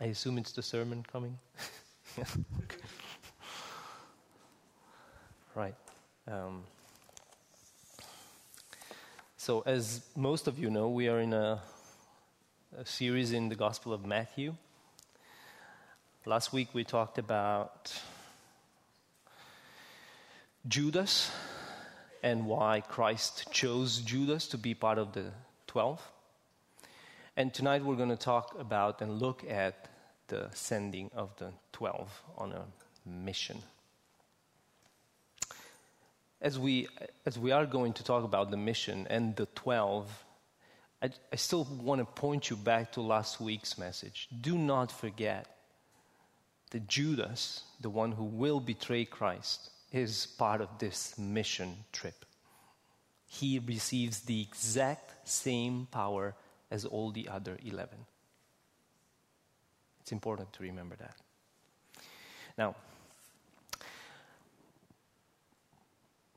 I 0.00 0.06
assume 0.06 0.38
it's 0.38 0.52
the 0.52 0.62
sermon 0.62 1.04
coming. 1.10 1.38
right. 5.54 5.74
Um, 6.26 6.64
so, 9.36 9.62
as 9.66 10.00
most 10.16 10.48
of 10.48 10.58
you 10.58 10.68
know, 10.68 10.88
we 10.88 11.08
are 11.08 11.20
in 11.20 11.32
a, 11.32 11.60
a 12.76 12.84
series 12.84 13.32
in 13.32 13.48
the 13.48 13.54
Gospel 13.54 13.92
of 13.92 14.04
Matthew. 14.04 14.56
Last 16.26 16.52
week 16.52 16.68
we 16.72 16.82
talked 16.82 17.18
about 17.18 17.92
Judas 20.66 21.30
and 22.22 22.46
why 22.46 22.80
Christ 22.80 23.46
chose 23.52 23.98
Judas 23.98 24.48
to 24.48 24.58
be 24.58 24.74
part 24.74 24.98
of 24.98 25.12
the 25.12 25.32
12. 25.66 26.00
And 27.36 27.52
tonight 27.52 27.84
we're 27.84 27.96
going 27.96 28.10
to 28.10 28.16
talk 28.16 28.54
about 28.60 29.02
and 29.02 29.20
look 29.20 29.42
at 29.48 29.88
the 30.28 30.48
sending 30.54 31.10
of 31.16 31.36
the 31.36 31.52
12 31.72 32.22
on 32.38 32.52
a 32.52 32.64
mission. 33.04 33.60
As 36.40 36.60
we, 36.60 36.86
as 37.26 37.36
we 37.36 37.50
are 37.50 37.66
going 37.66 37.92
to 37.94 38.04
talk 38.04 38.22
about 38.22 38.52
the 38.52 38.56
mission 38.56 39.08
and 39.10 39.34
the 39.34 39.46
12, 39.46 40.24
I, 41.02 41.10
I 41.32 41.36
still 41.36 41.66
want 41.82 42.00
to 42.00 42.04
point 42.04 42.50
you 42.50 42.56
back 42.56 42.92
to 42.92 43.00
last 43.00 43.40
week's 43.40 43.78
message. 43.78 44.28
Do 44.40 44.56
not 44.56 44.92
forget 44.92 45.48
that 46.70 46.86
Judas, 46.86 47.64
the 47.80 47.90
one 47.90 48.12
who 48.12 48.24
will 48.24 48.60
betray 48.60 49.04
Christ, 49.04 49.70
is 49.90 50.26
part 50.38 50.60
of 50.60 50.68
this 50.78 51.18
mission 51.18 51.78
trip. 51.90 52.24
He 53.26 53.58
receives 53.58 54.20
the 54.20 54.40
exact 54.40 55.28
same 55.28 55.88
power 55.90 56.36
as 56.70 56.84
all 56.84 57.10
the 57.10 57.28
other 57.28 57.58
11. 57.64 57.96
It's 60.00 60.12
important 60.12 60.52
to 60.54 60.62
remember 60.62 60.96
that. 60.96 61.16
Now, 62.58 62.74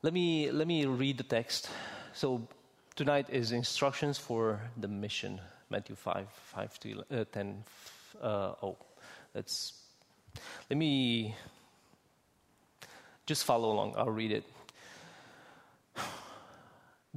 let 0.02 0.13
me, 0.13 0.52
let 0.52 0.67
me 0.67 0.85
read 0.85 1.17
the 1.17 1.23
text. 1.23 1.69
So, 2.13 2.47
tonight 2.95 3.27
is 3.29 3.52
instructions 3.52 4.17
for 4.17 4.61
the 4.77 4.87
mission, 4.87 5.41
Matthew 5.69 5.95
5, 5.95 6.27
5 6.30 6.80
to 6.80 6.91
11, 6.91 7.17
uh, 7.19 7.25
10. 7.31 7.63
Uh, 8.21 8.25
oh, 8.63 8.77
let's, 9.35 9.73
let 10.69 10.77
me 10.77 11.35
just 13.25 13.43
follow 13.43 13.71
along. 13.71 13.95
I'll 13.97 14.09
read 14.09 14.31
it. 14.31 14.43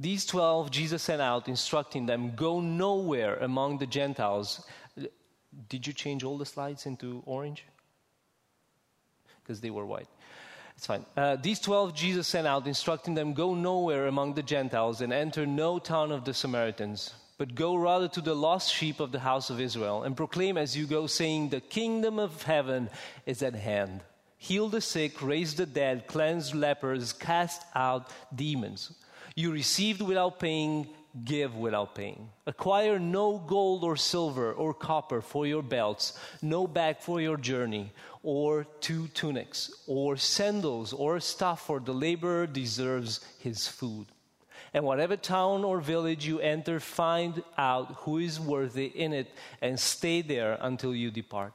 These 0.01 0.25
12 0.25 0.71
Jesus 0.71 1.03
sent 1.03 1.21
out, 1.21 1.47
instructing 1.47 2.07
them, 2.07 2.33
Go 2.35 2.59
nowhere 2.59 3.35
among 3.35 3.77
the 3.77 3.85
Gentiles. 3.85 4.65
Did 5.69 5.85
you 5.85 5.93
change 5.93 6.23
all 6.23 6.39
the 6.39 6.45
slides 6.45 6.87
into 6.87 7.21
orange? 7.27 7.65
Because 9.43 9.61
they 9.61 9.69
were 9.69 9.85
white. 9.85 10.07
It's 10.75 10.87
fine. 10.87 11.05
Uh, 11.15 11.35
these 11.35 11.59
12 11.59 11.93
Jesus 11.93 12.27
sent 12.27 12.47
out, 12.47 12.65
instructing 12.65 13.13
them, 13.13 13.33
Go 13.33 13.53
nowhere 13.53 14.07
among 14.07 14.33
the 14.33 14.41
Gentiles 14.41 15.01
and 15.01 15.13
enter 15.13 15.45
no 15.45 15.77
town 15.77 16.11
of 16.11 16.25
the 16.25 16.33
Samaritans, 16.33 17.13
but 17.37 17.53
go 17.53 17.75
rather 17.75 18.07
to 18.07 18.21
the 18.21 18.35
lost 18.35 18.73
sheep 18.73 18.99
of 18.99 19.11
the 19.11 19.19
house 19.19 19.51
of 19.51 19.61
Israel, 19.61 20.01
and 20.01 20.17
proclaim 20.17 20.57
as 20.57 20.75
you 20.75 20.87
go, 20.87 21.05
saying, 21.05 21.49
The 21.49 21.61
kingdom 21.61 22.17
of 22.17 22.41
heaven 22.41 22.89
is 23.27 23.43
at 23.43 23.53
hand 23.53 24.01
heal 24.41 24.67
the 24.69 24.81
sick, 24.81 25.21
raise 25.21 25.53
the 25.53 25.67
dead, 25.67 26.07
cleanse 26.07 26.55
lepers, 26.55 27.13
cast 27.13 27.61
out 27.75 28.09
demons. 28.33 28.91
You 29.35 29.51
received 29.51 30.01
without 30.01 30.39
paying, 30.39 30.87
give 31.23 31.55
without 31.55 31.95
paying. 31.95 32.29
Acquire 32.45 32.99
no 32.99 33.37
gold 33.37 33.83
or 33.83 33.95
silver 33.95 34.51
or 34.53 34.73
copper 34.73 35.21
for 35.21 35.47
your 35.47 35.63
belts, 35.63 36.17
no 36.41 36.67
bag 36.67 36.99
for 36.99 37.21
your 37.21 37.37
journey, 37.37 37.91
or 38.23 38.65
two 38.81 39.07
tunics, 39.09 39.71
or 39.87 40.17
sandals, 40.17 40.93
or 40.93 41.19
stuff, 41.19 41.65
for 41.65 41.79
the 41.79 41.93
laborer 41.93 42.45
deserves 42.47 43.19
his 43.39 43.67
food. 43.67 44.07
And 44.73 44.85
whatever 44.85 45.17
town 45.17 45.63
or 45.63 45.81
village 45.81 46.25
you 46.25 46.39
enter, 46.39 46.79
find 46.79 47.43
out 47.57 47.95
who 48.01 48.19
is 48.19 48.39
worthy 48.39 48.85
in 48.85 49.11
it 49.11 49.27
and 49.61 49.79
stay 49.79 50.21
there 50.21 50.57
until 50.61 50.95
you 50.95 51.11
depart. 51.11 51.53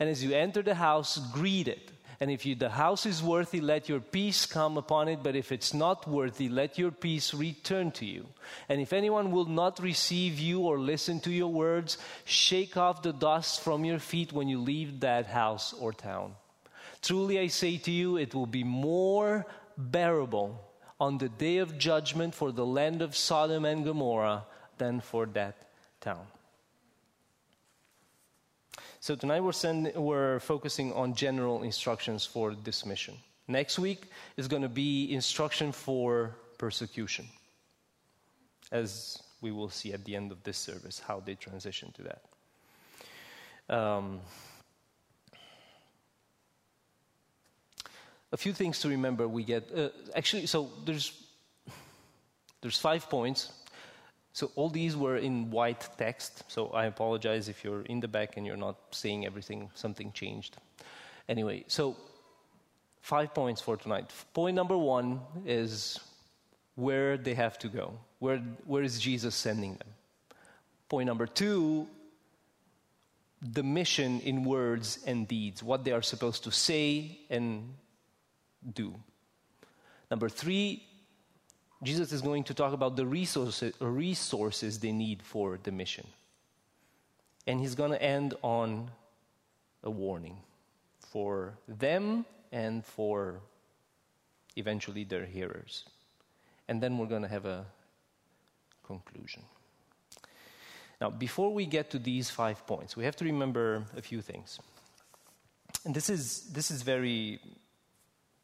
And 0.00 0.08
as 0.08 0.24
you 0.24 0.32
enter 0.32 0.62
the 0.62 0.74
house, 0.74 1.18
greet 1.32 1.68
it. 1.68 1.92
And 2.20 2.32
if 2.32 2.44
you, 2.44 2.56
the 2.56 2.70
house 2.70 3.06
is 3.06 3.22
worthy, 3.22 3.60
let 3.60 3.88
your 3.88 4.00
peace 4.00 4.44
come 4.44 4.76
upon 4.76 5.06
it. 5.06 5.22
But 5.22 5.36
if 5.36 5.52
it's 5.52 5.72
not 5.72 6.08
worthy, 6.08 6.48
let 6.48 6.76
your 6.76 6.90
peace 6.90 7.32
return 7.32 7.92
to 7.92 8.04
you. 8.04 8.26
And 8.68 8.80
if 8.80 8.92
anyone 8.92 9.30
will 9.30 9.44
not 9.44 9.78
receive 9.78 10.38
you 10.38 10.62
or 10.62 10.78
listen 10.78 11.20
to 11.20 11.30
your 11.30 11.52
words, 11.52 11.96
shake 12.24 12.76
off 12.76 13.02
the 13.02 13.12
dust 13.12 13.60
from 13.60 13.84
your 13.84 14.00
feet 14.00 14.32
when 14.32 14.48
you 14.48 14.58
leave 14.58 15.00
that 15.00 15.26
house 15.26 15.72
or 15.72 15.92
town. 15.92 16.34
Truly 17.02 17.38
I 17.38 17.46
say 17.46 17.76
to 17.78 17.90
you, 17.92 18.16
it 18.16 18.34
will 18.34 18.46
be 18.46 18.64
more 18.64 19.46
bearable 19.76 20.60
on 20.98 21.18
the 21.18 21.28
day 21.28 21.58
of 21.58 21.78
judgment 21.78 22.34
for 22.34 22.50
the 22.50 22.66
land 22.66 23.00
of 23.00 23.16
Sodom 23.16 23.64
and 23.64 23.84
Gomorrah 23.84 24.44
than 24.78 25.00
for 25.00 25.26
that 25.26 25.54
town. 26.00 26.26
So 29.00 29.14
tonight 29.14 29.40
we're, 29.40 29.52
send, 29.52 29.92
we're 29.94 30.40
focusing 30.40 30.92
on 30.92 31.14
general 31.14 31.62
instructions 31.62 32.26
for 32.26 32.54
this 32.54 32.84
mission. 32.84 33.14
Next 33.46 33.78
week 33.78 34.10
is 34.36 34.48
going 34.48 34.62
to 34.62 34.68
be 34.68 35.12
instruction 35.12 35.70
for 35.70 36.34
persecution, 36.58 37.26
as 38.72 39.22
we 39.40 39.52
will 39.52 39.70
see 39.70 39.92
at 39.92 40.04
the 40.04 40.16
end 40.16 40.32
of 40.32 40.42
this 40.42 40.58
service 40.58 40.98
how 40.98 41.20
they 41.24 41.36
transition 41.36 41.92
to 41.92 42.02
that. 42.02 42.22
Um, 43.70 44.20
a 48.32 48.36
few 48.36 48.52
things 48.52 48.80
to 48.80 48.88
remember 48.88 49.28
we 49.28 49.44
get 49.44 49.70
uh, 49.74 49.88
actually 50.14 50.46
so 50.46 50.70
there's 50.84 51.12
there's 52.60 52.78
five 52.78 53.08
points 53.08 53.52
so 54.38 54.52
all 54.54 54.68
these 54.68 54.96
were 54.96 55.16
in 55.16 55.50
white 55.50 55.88
text. 55.98 56.44
So 56.46 56.68
I 56.68 56.84
apologize 56.84 57.48
if 57.48 57.64
you're 57.64 57.82
in 57.82 57.98
the 57.98 58.06
back 58.06 58.36
and 58.36 58.46
you're 58.46 58.62
not 58.68 58.76
seeing 58.92 59.26
everything, 59.26 59.68
something 59.74 60.12
changed. 60.12 60.56
Anyway, 61.28 61.64
so 61.66 61.96
five 63.00 63.34
points 63.34 63.60
for 63.60 63.76
tonight. 63.76 64.12
Point 64.34 64.54
number 64.54 64.78
one 64.78 65.22
is 65.44 65.98
where 66.76 67.16
they 67.16 67.34
have 67.34 67.58
to 67.58 67.68
go. 67.68 67.98
Where, 68.20 68.38
where 68.64 68.84
is 68.84 69.00
Jesus 69.00 69.34
sending 69.34 69.74
them? 69.74 69.88
Point 70.88 71.08
number 71.08 71.26
two, 71.26 71.88
the 73.42 73.64
mission 73.64 74.20
in 74.20 74.44
words 74.44 75.00
and 75.04 75.26
deeds, 75.26 75.64
what 75.64 75.82
they 75.82 75.90
are 75.90 76.02
supposed 76.02 76.44
to 76.44 76.52
say 76.52 77.18
and 77.28 77.74
do. 78.72 78.94
Number 80.12 80.28
three, 80.28 80.84
Jesus 81.82 82.12
is 82.12 82.22
going 82.22 82.44
to 82.44 82.54
talk 82.54 82.72
about 82.72 82.96
the 82.96 83.06
resources, 83.06 83.72
resources 83.80 84.78
they 84.80 84.92
need 84.92 85.22
for 85.22 85.58
the 85.62 85.70
mission. 85.70 86.06
And 87.46 87.60
he's 87.60 87.74
going 87.74 87.92
to 87.92 88.02
end 88.02 88.34
on 88.42 88.90
a 89.82 89.90
warning 89.90 90.36
for 90.98 91.54
them 91.68 92.26
and 92.52 92.84
for 92.84 93.40
eventually 94.56 95.04
their 95.04 95.24
hearers. 95.24 95.84
And 96.66 96.82
then 96.82 96.98
we're 96.98 97.06
going 97.06 97.22
to 97.22 97.28
have 97.28 97.46
a 97.46 97.64
conclusion. 98.84 99.42
Now, 101.00 101.10
before 101.10 101.54
we 101.54 101.64
get 101.64 101.90
to 101.90 101.98
these 101.98 102.28
five 102.28 102.66
points, 102.66 102.96
we 102.96 103.04
have 103.04 103.14
to 103.16 103.24
remember 103.24 103.84
a 103.96 104.02
few 104.02 104.20
things. 104.20 104.58
And 105.84 105.94
this 105.94 106.10
is, 106.10 106.50
this 106.52 106.70
is, 106.72 106.82
very, 106.82 107.38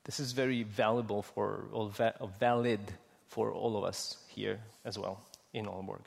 this 0.05 0.21
is 0.21 0.33
very 0.33 0.63
valuable 0.63 1.23
for, 1.23 1.65
or 1.73 1.91
valid 2.39 2.81
for 3.35 3.51
all 3.51 3.77
of 3.77 3.83
us 3.83 4.17
here 4.29 4.61
as 4.85 4.97
well 4.97 5.21
in 5.53 5.67
Aalborg. 5.67 6.05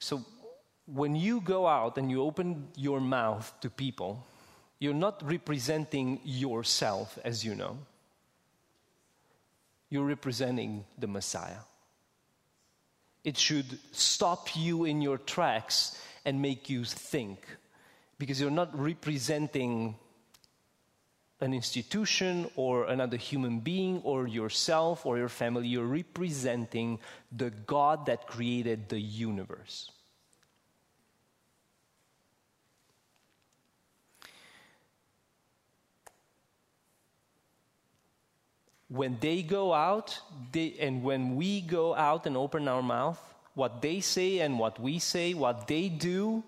So, 0.00 0.24
when 0.86 1.14
you 1.14 1.40
go 1.40 1.68
out 1.68 1.96
and 1.96 2.10
you 2.10 2.22
open 2.22 2.66
your 2.76 3.00
mouth 3.00 3.54
to 3.60 3.70
people, 3.70 4.26
you're 4.80 5.00
not 5.06 5.22
representing 5.22 6.18
yourself, 6.24 7.18
as 7.24 7.44
you 7.44 7.54
know. 7.54 7.78
You're 9.90 10.08
representing 10.08 10.84
the 10.98 11.06
Messiah. 11.06 11.62
It 13.22 13.38
should 13.38 13.78
stop 13.92 14.56
you 14.56 14.84
in 14.84 15.02
your 15.02 15.18
tracks 15.18 15.96
and 16.24 16.42
make 16.42 16.68
you 16.68 16.84
think 16.84 17.38
because 18.18 18.40
you're 18.40 18.58
not 18.62 18.76
representing 18.76 19.94
an 21.42 21.52
institution 21.52 22.48
or 22.56 22.86
another 22.86 23.18
human 23.18 23.60
being 23.60 24.00
or 24.04 24.26
yourself 24.26 25.04
or 25.04 25.18
your 25.18 25.28
family. 25.28 25.66
You're 25.68 25.84
representing 25.84 27.00
the 27.30 27.50
God 27.50 28.06
that 28.06 28.26
created 28.26 28.88
the 28.88 29.00
universe. 29.00 29.90
When 38.88 39.18
they 39.20 39.42
go 39.42 39.74
out, 39.74 40.18
they, 40.52 40.76
and 40.78 41.02
when 41.02 41.36
we 41.36 41.60
go 41.60 41.94
out 41.94 42.26
and 42.26 42.36
open 42.36 42.68
our 42.68 42.82
mouth, 42.82 43.18
what 43.54 43.82
they 43.82 44.00
say 44.00 44.38
and 44.38 44.58
what 44.58 44.78
we 44.78 44.98
say, 44.98 45.34
what 45.34 45.66
they 45.66 45.88
do, 45.88 46.44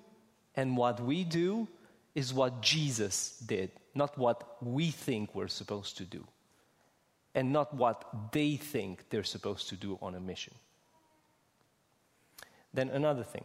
And 0.54 0.76
what 0.76 1.00
we 1.00 1.24
do 1.24 1.68
is 2.14 2.32
what 2.32 2.62
Jesus 2.62 3.38
did, 3.40 3.70
not 3.94 4.18
what 4.18 4.62
we 4.62 4.90
think 4.90 5.34
we're 5.34 5.48
supposed 5.48 5.96
to 5.98 6.04
do, 6.04 6.26
and 7.34 7.52
not 7.52 7.74
what 7.74 8.32
they 8.32 8.56
think 8.56 9.08
they're 9.10 9.24
supposed 9.24 9.68
to 9.68 9.76
do 9.76 9.98
on 10.00 10.14
a 10.14 10.20
mission. 10.20 10.54
Then, 12.72 12.90
another 12.90 13.22
thing 13.22 13.44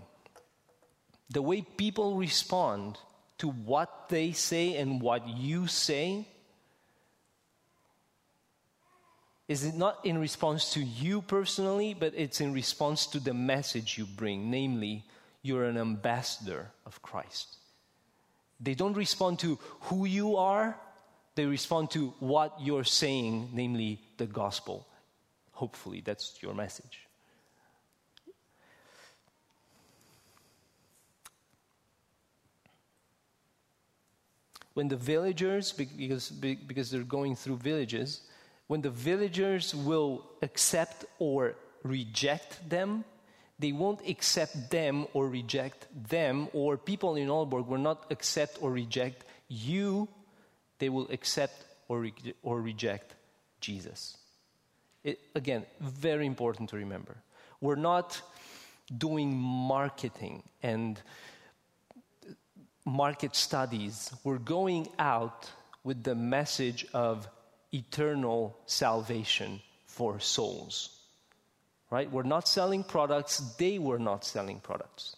the 1.29 1.41
way 1.41 1.61
people 1.61 2.15
respond 2.15 2.97
to 3.37 3.49
what 3.49 4.09
they 4.09 4.31
say 4.31 4.75
and 4.75 5.01
what 5.01 5.27
you 5.27 5.67
say 5.67 6.27
is 9.47 9.63
it 9.63 9.75
not 9.75 10.05
in 10.05 10.17
response 10.19 10.73
to 10.73 10.79
you 10.79 11.21
personally, 11.21 11.95
but 11.95 12.13
it's 12.15 12.39
in 12.39 12.53
response 12.53 13.07
to 13.07 13.19
the 13.19 13.33
message 13.33 13.97
you 13.97 14.05
bring, 14.05 14.51
namely, 14.51 15.03
you're 15.41 15.65
an 15.65 15.77
ambassador 15.77 16.71
of 16.85 17.01
Christ. 17.01 17.58
They 18.59 18.75
don't 18.75 18.95
respond 18.95 19.39
to 19.39 19.57
who 19.81 20.05
you 20.05 20.35
are, 20.35 20.77
they 21.35 21.45
respond 21.45 21.91
to 21.91 22.13
what 22.19 22.55
you're 22.59 22.83
saying, 22.83 23.49
namely 23.53 24.01
the 24.17 24.25
gospel. 24.25 24.85
Hopefully, 25.51 26.01
that's 26.03 26.41
your 26.41 26.53
message. 26.53 27.07
When 34.73 34.87
the 34.87 34.95
villagers, 34.95 35.73
because, 35.73 36.29
because 36.29 36.91
they're 36.91 37.03
going 37.03 37.35
through 37.35 37.57
villages, 37.57 38.21
when 38.67 38.81
the 38.81 38.89
villagers 38.89 39.73
will 39.75 40.25
accept 40.41 41.05
or 41.19 41.55
reject 41.83 42.69
them, 42.69 43.03
they 43.59 43.73
won't 43.73 44.07
accept 44.07 44.71
them 44.71 45.05
or 45.13 45.27
reject 45.27 45.87
them, 46.09 46.47
or 46.53 46.77
people 46.77 47.15
in 47.15 47.27
Aalborg 47.27 47.67
will 47.67 47.77
not 47.77 48.05
accept 48.09 48.57
or 48.61 48.71
reject 48.71 49.25
you, 49.49 50.07
they 50.79 50.87
will 50.87 51.07
accept 51.11 51.65
or, 51.89 51.99
re- 51.99 52.33
or 52.41 52.61
reject 52.61 53.15
Jesus. 53.59 54.17
It, 55.03 55.19
again, 55.35 55.65
very 55.81 56.25
important 56.25 56.69
to 56.69 56.77
remember. 56.77 57.17
We're 57.59 57.75
not 57.75 58.21
doing 58.97 59.35
marketing 59.35 60.43
and 60.63 61.01
market 62.85 63.35
studies. 63.35 64.11
We're 64.23 64.37
going 64.37 64.87
out 64.97 65.51
with 65.83 66.03
the 66.03 66.15
message 66.15 66.85
of 66.93 67.27
eternal 67.73 68.57
salvation 68.65 69.61
for 69.85 70.19
souls 70.19 70.98
right? 71.89 72.09
We're 72.11 72.23
not 72.23 72.47
selling 72.47 72.83
products, 72.83 73.39
they 73.57 73.79
were 73.79 73.99
not 73.99 74.23
selling 74.23 74.59
products. 74.59 75.15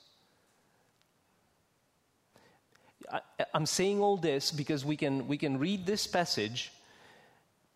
I, 3.11 3.21
am 3.53 3.65
saying 3.65 3.99
all 3.99 4.15
this 4.15 4.51
because 4.51 4.85
we 4.85 4.95
can, 4.95 5.27
we 5.27 5.37
can 5.37 5.59
read 5.59 5.85
this 5.85 6.07
passage 6.07 6.71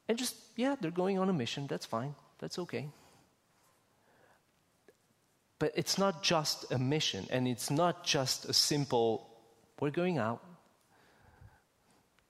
and 0.07 0.17
just, 0.17 0.35
yeah, 0.55 0.75
they're 0.79 0.91
going 0.91 1.19
on 1.19 1.29
a 1.29 1.33
mission. 1.33 1.67
That's 1.67 1.85
fine. 1.85 2.15
That's 2.39 2.59
okay. 2.59 2.87
But 5.57 5.71
it's 5.75 5.97
not 5.97 6.21
just 6.21 6.71
a 6.71 6.77
mission, 6.77 7.25
and 7.29 7.47
it's 7.47 7.71
not 7.71 8.03
just 8.03 8.45
a 8.45 8.53
simple, 8.53 9.27
we're 9.79 9.89
going 9.89 10.17
out. 10.17 10.43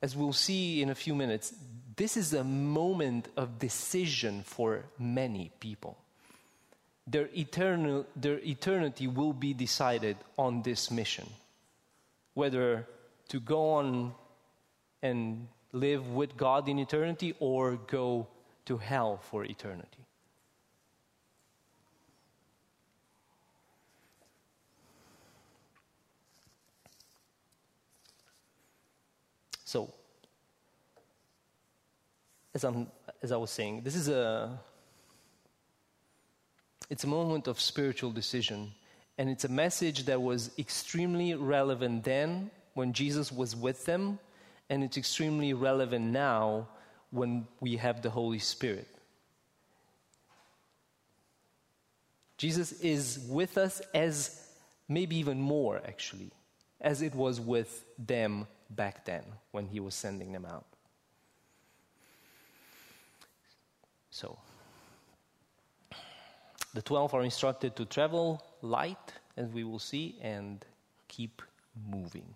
As 0.02 0.16
we'll 0.16 0.34
see 0.34 0.82
in 0.82 0.90
a 0.90 0.96
few 0.96 1.16
minutes, 1.16 1.54
this 1.96 2.18
is 2.18 2.34
a 2.34 2.44
moment 2.44 3.28
of 3.36 3.60
decision 3.60 4.44
for 4.44 4.86
many 5.00 5.52
people 5.60 5.98
their, 7.08 7.30
eternal, 7.36 8.06
their 8.16 8.40
eternity 8.40 9.08
will 9.08 9.34
be 9.34 9.54
decided 9.54 10.18
on 10.38 10.64
this 10.64 10.90
mission. 10.90 11.30
Whether 12.34 12.88
to 13.30 13.40
go 13.40 13.72
on 13.72 14.14
and 15.02 15.48
live 15.72 16.08
with 16.08 16.36
God 16.36 16.68
in 16.68 16.80
eternity 16.80 17.36
or 17.40 17.76
go 17.76 18.28
to 18.66 18.78
hell 18.78 19.20
for 19.30 19.46
eternity. 19.46 20.06
So, 29.66 29.92
as, 32.54 32.64
I'm, 32.64 32.88
as 33.22 33.32
I 33.32 33.38
was 33.38 33.52
saying, 33.52 33.82
this 33.84 33.96
is 33.96 34.08
a 34.08 34.58
it's 36.90 37.04
a 37.04 37.08
moment 37.08 37.48
of 37.48 37.60
spiritual 37.60 38.12
decision. 38.12 38.72
And 39.18 39.30
it's 39.30 39.46
a 39.46 39.50
message 39.50 40.06
that 40.06 40.22
was 40.22 40.52
extremely 40.60 41.34
relevant 41.36 42.04
then 42.04 42.52
when 42.74 42.94
Jesus 42.94 43.32
was 43.32 43.56
with 43.56 43.86
them, 43.86 44.20
and 44.70 44.84
it's 44.84 44.98
extremely 44.98 45.54
relevant 45.54 46.06
now 46.06 46.68
when 47.12 47.48
we 47.62 47.78
have 47.78 48.02
the 48.02 48.10
Holy 48.10 48.40
Spirit. 48.40 48.88
Jesus 52.38 52.74
is 52.82 53.26
with 53.30 53.58
us 53.58 53.82
as 53.94 54.46
maybe 54.90 55.16
even 55.16 55.40
more, 55.40 55.82
actually, 55.88 56.32
as 56.82 57.02
it 57.02 57.16
was 57.16 57.40
with 57.40 57.86
them 57.98 58.48
back 58.70 59.06
then 59.06 59.24
when 59.52 59.68
he 59.68 59.80
was 59.80 59.96
sending 59.96 60.34
them 60.34 60.46
out. 60.46 60.66
So, 64.10 64.38
the 66.76 66.82
12 66.82 67.14
are 67.14 67.24
instructed 67.24 67.74
to 67.78 67.86
travel 67.86 68.44
light, 68.62 69.14
as 69.38 69.50
we 69.50 69.64
will 69.64 69.80
see, 69.80 70.18
and 70.22 70.64
keep 71.08 71.42
moving. 71.90 72.36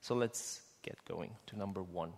So 0.00 0.14
let's 0.14 0.62
get 0.82 0.96
going 1.06 1.30
to 1.48 1.58
number 1.58 1.82
one. 1.82 2.14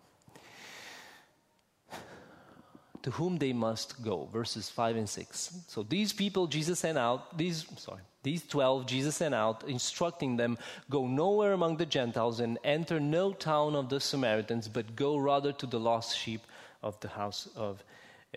To 3.03 3.11
whom 3.11 3.37
they 3.37 3.53
must 3.53 4.03
go, 4.03 4.29
verses 4.33 4.71
5 4.71 4.97
and 4.97 5.09
6. 5.09 5.59
So 5.67 5.83
these 5.83 6.13
people 6.13 6.47
Jesus 6.47 6.79
sent 6.79 6.97
out, 6.97 7.37
these, 7.37 7.67
sorry, 7.79 8.03
these 8.23 8.47
12 8.47 8.87
Jesus 8.87 9.17
sent 9.17 9.35
out, 9.35 9.65
instructing 9.67 10.37
them, 10.37 10.57
Go 10.89 11.09
nowhere 11.09 11.53
among 11.53 11.79
the 11.79 11.85
Gentiles 11.85 12.39
and 12.39 12.59
enter 12.63 13.01
no 13.01 13.33
town 13.33 13.75
of 13.75 13.89
the 13.89 13.99
Samaritans, 13.99 14.69
but 14.69 14.95
go 14.95 15.17
rather 15.17 15.53
to 15.53 15.67
the 15.67 15.81
lost 15.81 16.17
sheep 16.17 16.43
of 16.81 16.99
the 17.01 17.09
house 17.09 17.49
of 17.57 17.83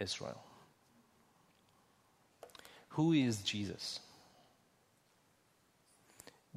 Israel. 0.01 0.41
Who 2.97 3.13
is 3.13 3.43
Jesus? 3.43 3.99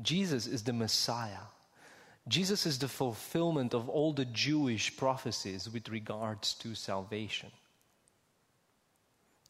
Jesus 0.00 0.46
is 0.46 0.62
the 0.62 0.72
Messiah. 0.72 1.44
Jesus 2.28 2.64
is 2.64 2.78
the 2.78 2.88
fulfillment 2.88 3.74
of 3.74 3.90
all 3.90 4.14
the 4.14 4.24
Jewish 4.24 4.96
prophecies 4.96 5.68
with 5.68 5.90
regards 5.90 6.54
to 6.54 6.74
salvation. 6.74 7.50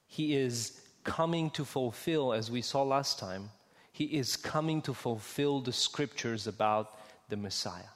He 0.09 0.35
is 0.35 0.81
coming 1.05 1.51
to 1.51 1.65
fulfill, 1.65 2.33
as 2.33 2.51
we 2.51 2.61
saw 2.61 2.83
last 2.83 3.21
time, 3.21 3.51
he 3.93 4.07
is 4.07 4.37
coming 4.37 4.83
to 4.83 4.93
fulfill 4.93 5.61
the 5.61 5.73
scriptures 5.73 6.49
about 6.49 6.99
the 7.29 7.37
Messiah. 7.37 7.95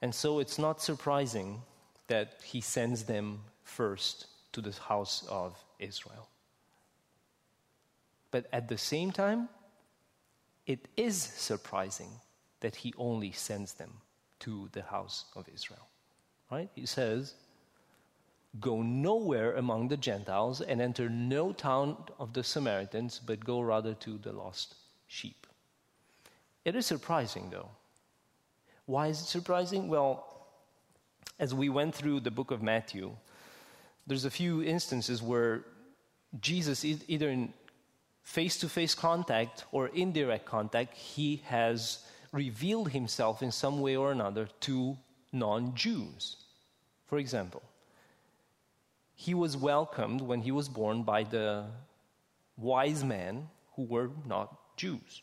And 0.00 0.12
so 0.12 0.40
it's 0.40 0.58
not 0.58 0.82
surprising 0.82 1.62
that 2.08 2.40
he 2.42 2.60
sends 2.60 3.04
them 3.04 3.38
first 3.62 4.26
to 4.52 4.60
the 4.60 4.72
house 4.72 5.24
of 5.28 5.56
Israel. 5.78 6.28
But 8.30 8.46
at 8.52 8.68
the 8.68 8.78
same 8.78 9.10
time, 9.10 9.48
it 10.66 10.88
is 10.96 11.16
surprising 11.16 12.10
that 12.60 12.76
he 12.76 12.94
only 12.96 13.32
sends 13.32 13.74
them 13.74 13.92
to 14.40 14.68
the 14.72 14.82
house 14.82 15.26
of 15.36 15.46
Israel. 15.52 15.86
Right? 16.50 16.70
He 16.74 16.86
says, 16.86 17.34
Go 18.60 18.82
nowhere 18.82 19.56
among 19.56 19.88
the 19.88 19.96
Gentiles 19.96 20.60
and 20.60 20.80
enter 20.80 21.08
no 21.08 21.52
town 21.52 21.96
of 22.18 22.34
the 22.34 22.44
Samaritans, 22.44 23.18
but 23.24 23.44
go 23.44 23.60
rather 23.60 23.94
to 23.94 24.18
the 24.18 24.32
lost 24.32 24.74
sheep. 25.06 25.46
It 26.64 26.76
is 26.76 26.84
surprising, 26.84 27.48
though. 27.50 27.70
Why 28.84 29.08
is 29.08 29.20
it 29.20 29.26
surprising? 29.26 29.88
Well, 29.88 30.46
as 31.38 31.54
we 31.54 31.70
went 31.70 31.94
through 31.94 32.20
the 32.20 32.30
book 32.30 32.50
of 32.50 32.62
Matthew, 32.62 33.16
there's 34.06 34.24
a 34.24 34.30
few 34.30 34.62
instances 34.62 35.22
where 35.22 35.64
Jesus, 36.40 36.84
either 36.84 37.28
in 37.28 37.52
face 38.22 38.58
to 38.58 38.68
face 38.68 38.94
contact 38.94 39.64
or 39.72 39.88
indirect 39.88 40.46
contact, 40.46 40.96
he 40.96 41.42
has 41.46 42.04
revealed 42.32 42.90
himself 42.90 43.42
in 43.42 43.52
some 43.52 43.80
way 43.80 43.96
or 43.96 44.10
another 44.10 44.48
to 44.60 44.96
non 45.32 45.74
Jews. 45.74 46.36
For 47.06 47.18
example, 47.18 47.62
he 49.14 49.34
was 49.34 49.56
welcomed 49.56 50.20
when 50.20 50.40
he 50.40 50.50
was 50.50 50.68
born 50.68 51.02
by 51.02 51.24
the 51.24 51.66
wise 52.56 53.04
men 53.04 53.48
who 53.76 53.84
were 53.84 54.10
not 54.26 54.76
Jews. 54.76 55.22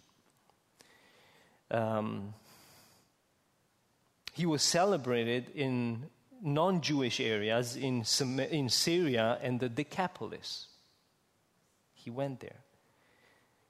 Um, 1.71 2.33
he 4.33 4.45
was 4.45 4.62
celebrated 4.62 5.50
in 5.55 6.05
non 6.41 6.81
Jewish 6.81 7.19
areas 7.19 7.75
in, 7.75 8.03
in 8.51 8.69
Syria 8.69 9.38
and 9.41 9.60
the 9.60 9.69
Decapolis. 9.69 10.67
He 11.93 12.10
went 12.10 12.39
there. 12.39 12.62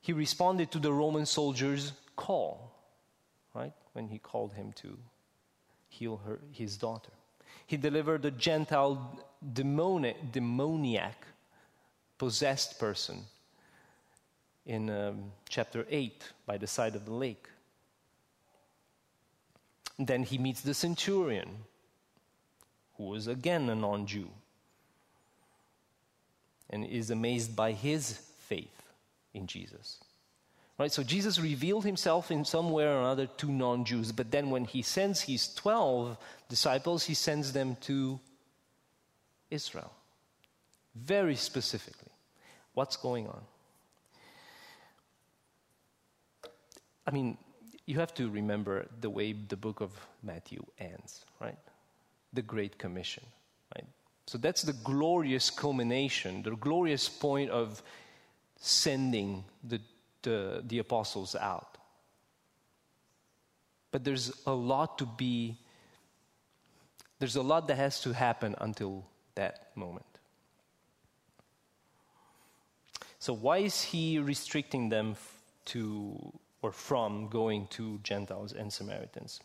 he 0.01 0.13
responded 0.13 0.71
to 0.71 0.79
the 0.79 0.93
Roman 0.93 1.25
soldier's 1.25 1.91
call, 2.15 2.71
right? 3.53 3.73
When 3.93 4.07
he 4.07 4.19
called 4.19 4.53
him 4.53 4.71
to 4.77 4.97
heal 5.89 6.21
her, 6.25 6.39
his 6.51 6.77
daughter. 6.77 7.11
He 7.65 7.77
delivered 7.77 8.25
a 8.25 8.31
Gentile 8.31 9.19
demoni- 9.53 10.31
demoniac, 10.31 11.25
possessed 12.17 12.79
person 12.79 13.25
in 14.65 14.89
um, 14.89 15.31
chapter 15.47 15.85
8 15.89 16.23
by 16.45 16.57
the 16.57 16.67
side 16.67 16.95
of 16.95 17.05
the 17.05 17.13
lake. 17.13 17.47
Then 19.97 20.23
he 20.23 20.37
meets 20.37 20.61
the 20.61 20.73
centurion, 20.73 21.49
who 22.99 23.05
was 23.05 23.27
again 23.27 23.69
a 23.69 23.75
non 23.75 24.05
Jew, 24.05 24.29
and 26.69 26.85
is 26.85 27.09
amazed 27.09 27.55
by 27.55 27.71
his 27.71 28.19
faith 28.41 28.83
in 29.33 29.47
Jesus. 29.47 29.99
Right? 30.77 30.91
So 30.91 31.01
Jesus 31.01 31.39
revealed 31.39 31.85
himself 31.85 32.29
in 32.29 32.45
some 32.45 32.71
way 32.71 32.83
or 32.83 32.99
another 32.99 33.25
to 33.25 33.51
non 33.51 33.85
Jews, 33.85 34.11
but 34.11 34.31
then 34.31 34.49
when 34.49 34.65
he 34.65 34.81
sends 34.81 35.21
his 35.21 35.53
12 35.55 36.17
disciples, 36.49 37.05
he 37.05 37.13
sends 37.13 37.53
them 37.53 37.77
to 37.81 38.19
Israel. 39.49 39.91
Very 40.93 41.35
specifically. 41.35 42.11
What's 42.73 42.97
going 42.97 43.27
on? 43.27 43.41
I 47.07 47.11
mean, 47.11 47.37
you 47.85 47.99
have 47.99 48.13
to 48.15 48.29
remember 48.29 48.87
the 48.99 49.09
way 49.09 49.33
the 49.33 49.57
book 49.57 49.79
of 49.81 49.91
Matthew 50.21 50.63
ends, 50.77 51.25
right? 51.39 51.57
The 52.33 52.41
Great 52.41 52.77
Commission, 52.77 53.23
right? 53.75 53.85
So 54.25 54.37
that's 54.37 54.61
the 54.61 54.73
glorious 54.73 55.49
culmination, 55.49 56.43
the 56.43 56.55
glorious 56.55 57.09
point 57.09 57.49
of 57.49 57.81
sending 58.57 59.43
the, 59.63 59.81
the, 60.21 60.63
the 60.67 60.79
apostles 60.79 61.35
out. 61.35 61.77
But 63.91 64.03
there's 64.03 64.31
a 64.45 64.53
lot 64.53 64.99
to 64.99 65.05
be, 65.05 65.57
there's 67.17 67.35
a 67.35 67.41
lot 67.41 67.67
that 67.67 67.77
has 67.77 68.01
to 68.01 68.13
happen 68.13 68.55
until 68.59 69.05
that 69.35 69.75
moment. 69.75 70.05
So, 73.17 73.33
why 73.33 73.57
is 73.57 73.81
he 73.81 74.19
restricting 74.19 74.89
them 74.89 75.15
to 75.65 76.31
or 76.61 76.71
from 76.71 77.27
going 77.27 77.67
to 77.67 77.99
Gentiles 78.03 78.53
and 78.53 78.71
Samaritans? 78.71 79.39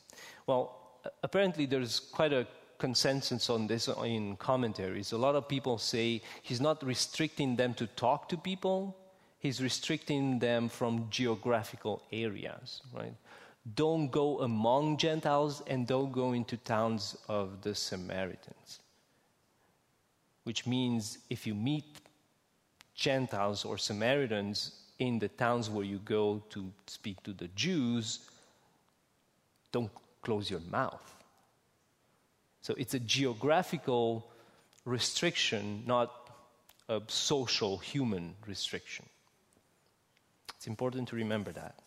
Well, 0.46 1.00
apparently 1.22 1.66
there's 1.66 2.00
quite 2.00 2.32
a 2.32 2.46
consensus 2.78 3.50
on 3.50 3.66
this 3.66 3.88
in 3.88 4.36
commentaries. 4.36 5.12
A 5.12 5.18
lot 5.18 5.34
of 5.34 5.48
people 5.48 5.78
say 5.78 6.22
he's 6.42 6.60
not 6.60 6.84
restricting 6.84 7.56
them 7.56 7.74
to 7.74 7.86
talk 7.86 8.28
to 8.28 8.36
people, 8.36 8.96
he's 9.38 9.62
restricting 9.62 10.38
them 10.38 10.68
from 10.68 11.06
geographical 11.10 12.02
areas, 12.12 12.82
right? 12.92 13.14
Don't 13.74 14.10
go 14.10 14.40
among 14.40 14.98
Gentiles 14.98 15.62
and 15.66 15.86
don't 15.86 16.12
go 16.12 16.32
into 16.32 16.56
towns 16.58 17.16
of 17.28 17.62
the 17.62 17.74
Samaritans. 17.74 18.80
Which 20.42 20.66
means 20.66 21.18
if 21.30 21.46
you 21.46 21.54
meet 21.54 21.84
Gentiles 22.94 23.64
or 23.64 23.78
Samaritans 23.78 24.72
in 24.98 25.18
the 25.18 25.28
towns 25.28 25.70
where 25.70 25.84
you 25.84 25.98
go 25.98 26.42
to 26.50 26.70
speak 26.86 27.22
to 27.22 27.32
the 27.32 27.48
Jews, 27.48 28.28
don't 29.72 29.90
close 30.20 30.50
your 30.50 30.60
mouth. 30.70 31.13
So 32.64 32.72
it's 32.78 32.94
a 32.94 32.98
geographical 32.98 34.26
restriction, 34.86 35.82
not 35.86 36.10
a 36.88 37.02
social 37.08 37.76
human 37.76 38.36
restriction. 38.46 39.04
It's 40.56 40.66
important 40.66 41.08
to 41.08 41.16
remember 41.16 41.52
that. 41.52 41.78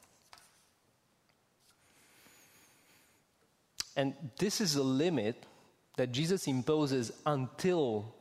And 3.95 4.13
this 4.37 4.61
is 4.61 4.75
a 4.75 4.83
limit 4.83 5.47
that 5.95 6.11
Jesus 6.11 6.45
imposes 6.45 7.11
until 7.25 8.13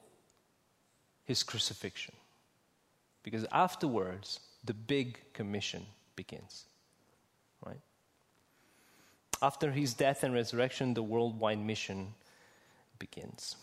his 1.26 1.42
crucifixion. 1.42 2.14
Because 3.22 3.44
afterwards, 3.52 4.40
the 4.64 4.72
big 4.72 5.20
commission 5.34 5.84
begins. 6.14 6.64
Right? 7.62 7.80
After 9.42 9.70
his 9.70 9.92
death 9.92 10.22
and 10.22 10.32
resurrection, 10.32 10.94
the 10.94 11.02
worldwide 11.02 11.58
mission 11.58 12.14
begins. 12.98 13.56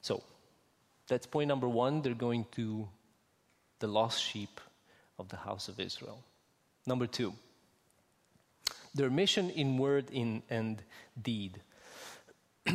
So, 0.00 0.22
that's 1.08 1.26
point 1.26 1.48
number 1.48 1.68
one. 1.68 2.02
They're 2.02 2.14
going 2.14 2.46
to 2.52 2.88
the 3.78 3.86
lost 3.86 4.22
sheep 4.22 4.60
of 5.18 5.28
the 5.28 5.36
house 5.36 5.68
of 5.68 5.80
Israel. 5.80 6.22
Number 6.86 7.06
two, 7.06 7.34
their 8.94 9.10
mission 9.10 9.50
in 9.50 9.78
word 9.78 10.10
in, 10.10 10.42
and 10.50 10.82
deed. 11.20 11.60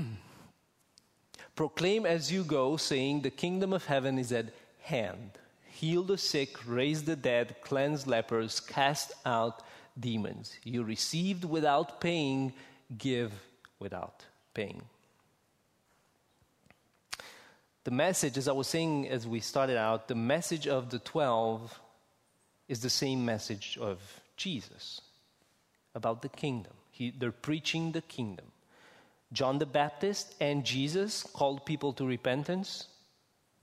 Proclaim 1.55 2.05
as 2.05 2.31
you 2.31 2.43
go, 2.43 2.77
saying, 2.77 3.21
The 3.21 3.29
kingdom 3.29 3.73
of 3.73 3.85
heaven 3.85 4.17
is 4.17 4.31
at 4.31 4.47
hand. 4.81 5.31
Heal 5.65 6.03
the 6.03 6.17
sick, 6.17 6.57
raise 6.67 7.03
the 7.03 7.15
dead, 7.15 7.55
cleanse 7.61 8.07
lepers, 8.07 8.59
cast 8.59 9.11
out 9.25 9.61
demons. 9.99 10.53
You 10.63 10.83
received 10.83 11.45
without 11.45 11.99
paying, 11.99 12.53
give 12.97 13.31
without 13.79 14.25
paying. 14.53 14.83
The 17.83 17.91
message, 17.91 18.37
as 18.37 18.47
I 18.47 18.53
was 18.53 18.67
saying 18.67 19.09
as 19.09 19.27
we 19.27 19.41
started 19.41 19.77
out, 19.77 20.07
the 20.07 20.15
message 20.15 20.67
of 20.67 20.89
the 20.89 20.99
12 20.99 21.79
is 22.69 22.81
the 22.81 22.89
same 22.89 23.25
message 23.25 23.77
of 23.79 23.99
Jesus 24.37 25.01
about 25.93 26.21
the 26.21 26.29
kingdom. 26.29 26.73
He, 26.91 27.11
they're 27.11 27.31
preaching 27.31 27.91
the 27.91 28.01
kingdom. 28.01 28.45
John 29.33 29.57
the 29.57 29.65
Baptist 29.65 30.35
and 30.39 30.63
Jesus 30.63 31.23
called 31.23 31.65
people 31.65 31.91
to 31.93 32.05
repentance. 32.05 32.87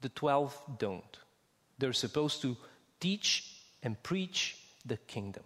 The 0.01 0.09
12 0.09 0.77
don't. 0.77 1.17
They're 1.79 1.93
supposed 1.93 2.41
to 2.43 2.57
teach 2.99 3.57
and 3.81 4.01
preach 4.03 4.57
the 4.85 4.97
kingdom, 4.97 5.43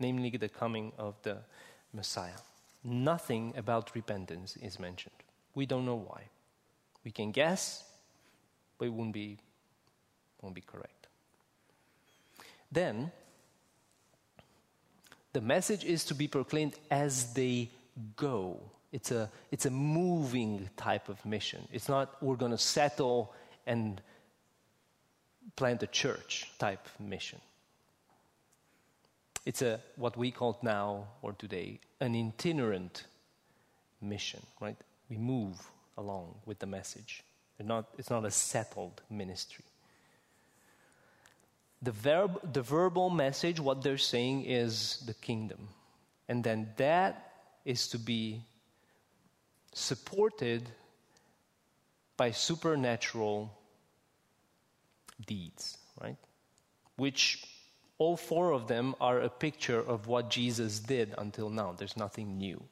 namely 0.00 0.30
the 0.30 0.48
coming 0.48 0.92
of 0.98 1.14
the 1.22 1.38
Messiah. 1.92 2.40
Nothing 2.82 3.54
about 3.56 3.94
repentance 3.94 4.56
is 4.56 4.80
mentioned. 4.80 5.14
We 5.54 5.66
don't 5.66 5.86
know 5.86 5.96
why. 5.96 6.22
We 7.06 7.12
can 7.12 7.30
guess, 7.30 7.84
but 8.76 8.86
it 8.86 8.92
won't 8.92 9.12
be, 9.12 9.38
won't 10.42 10.56
be 10.56 10.60
correct. 10.60 11.06
Then, 12.72 13.12
the 15.32 15.40
message 15.40 15.84
is 15.84 16.04
to 16.06 16.16
be 16.16 16.26
proclaimed 16.26 16.74
as 16.90 17.32
they 17.32 17.70
go. 18.16 18.58
It's 18.90 19.12
a, 19.12 19.30
it's 19.52 19.66
a 19.66 19.70
moving 19.70 20.68
type 20.76 21.08
of 21.08 21.24
mission. 21.24 21.68
It's 21.72 21.88
not 21.88 22.20
we're 22.20 22.34
going 22.34 22.50
to 22.50 22.58
settle 22.58 23.32
and 23.68 24.00
plant 25.54 25.84
a 25.84 25.86
church 25.86 26.50
type 26.58 26.88
mission. 26.98 27.40
It's 29.44 29.62
a 29.62 29.78
what 29.94 30.16
we 30.16 30.32
call 30.32 30.58
now 30.60 31.06
or 31.22 31.34
today 31.34 31.78
an 32.00 32.16
itinerant 32.16 33.04
mission, 34.00 34.42
right? 34.60 34.76
We 35.08 35.18
move 35.18 35.56
along 35.96 36.36
with 36.44 36.58
the 36.58 36.66
message. 36.66 37.22
Not, 37.58 37.86
it's 37.96 38.10
not 38.10 38.24
a 38.24 38.30
settled 38.30 39.00
ministry. 39.10 39.64
The, 41.82 41.92
verb, 41.92 42.52
the 42.52 42.62
verbal 42.62 43.10
message, 43.10 43.60
what 43.60 43.82
they're 43.82 43.98
saying 43.98 44.44
is 44.44 45.02
the 45.06 45.14
kingdom. 45.14 45.68
And 46.28 46.44
then 46.44 46.68
that 46.76 47.32
is 47.64 47.88
to 47.88 47.98
be 47.98 48.42
supported 49.72 50.68
by 52.16 52.30
supernatural 52.30 53.52
deeds, 55.26 55.76
right? 56.00 56.16
Which 56.96 57.44
all 57.98 58.16
four 58.16 58.52
of 58.52 58.68
them 58.68 58.94
are 59.00 59.20
a 59.20 59.28
picture 59.28 59.80
of 59.80 60.06
what 60.06 60.30
Jesus 60.30 60.78
did 60.80 61.14
until 61.16 61.50
now. 61.50 61.74
There's 61.76 61.96
nothing 61.96 62.38
new. 62.38 62.62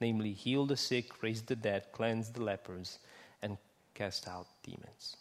Namely, 0.00 0.32
heal 0.32 0.66
the 0.66 0.76
sick, 0.76 1.22
raise 1.22 1.42
the 1.42 1.56
dead, 1.56 1.86
cleanse 1.92 2.30
the 2.30 2.42
lepers, 2.42 2.98
and 3.42 3.58
cast 3.94 4.28
out 4.28 4.46
demons. 4.62 5.16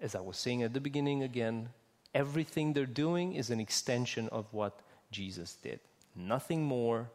As 0.00 0.14
I 0.14 0.20
was 0.20 0.36
saying 0.36 0.62
at 0.62 0.74
the 0.74 0.80
beginning 0.80 1.22
again, 1.22 1.68
everything 2.14 2.72
they're 2.72 2.86
doing 2.86 3.34
is 3.34 3.50
an 3.50 3.60
extension 3.60 4.28
of 4.30 4.46
what 4.52 4.80
Jesus 5.10 5.54
did. 5.62 5.80
Nothing 6.16 6.64
more, 6.64 7.10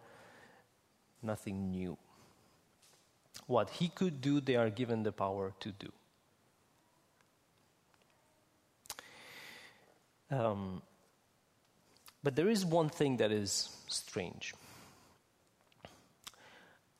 nothing 1.22 1.72
new. 1.72 1.98
What 3.48 3.70
he 3.70 3.90
could 3.90 4.22
do, 4.22 4.40
they 4.40 4.56
are 4.56 4.70
given 4.70 5.04
the 5.04 5.12
power 5.12 5.54
to 5.60 5.72
do. 5.72 5.92
Um, 10.32 10.82
but 12.24 12.36
there 12.36 12.50
is 12.50 12.66
one 12.66 12.90
thing 12.90 13.18
that 13.18 13.32
is 13.32 13.76
strange. 13.88 14.54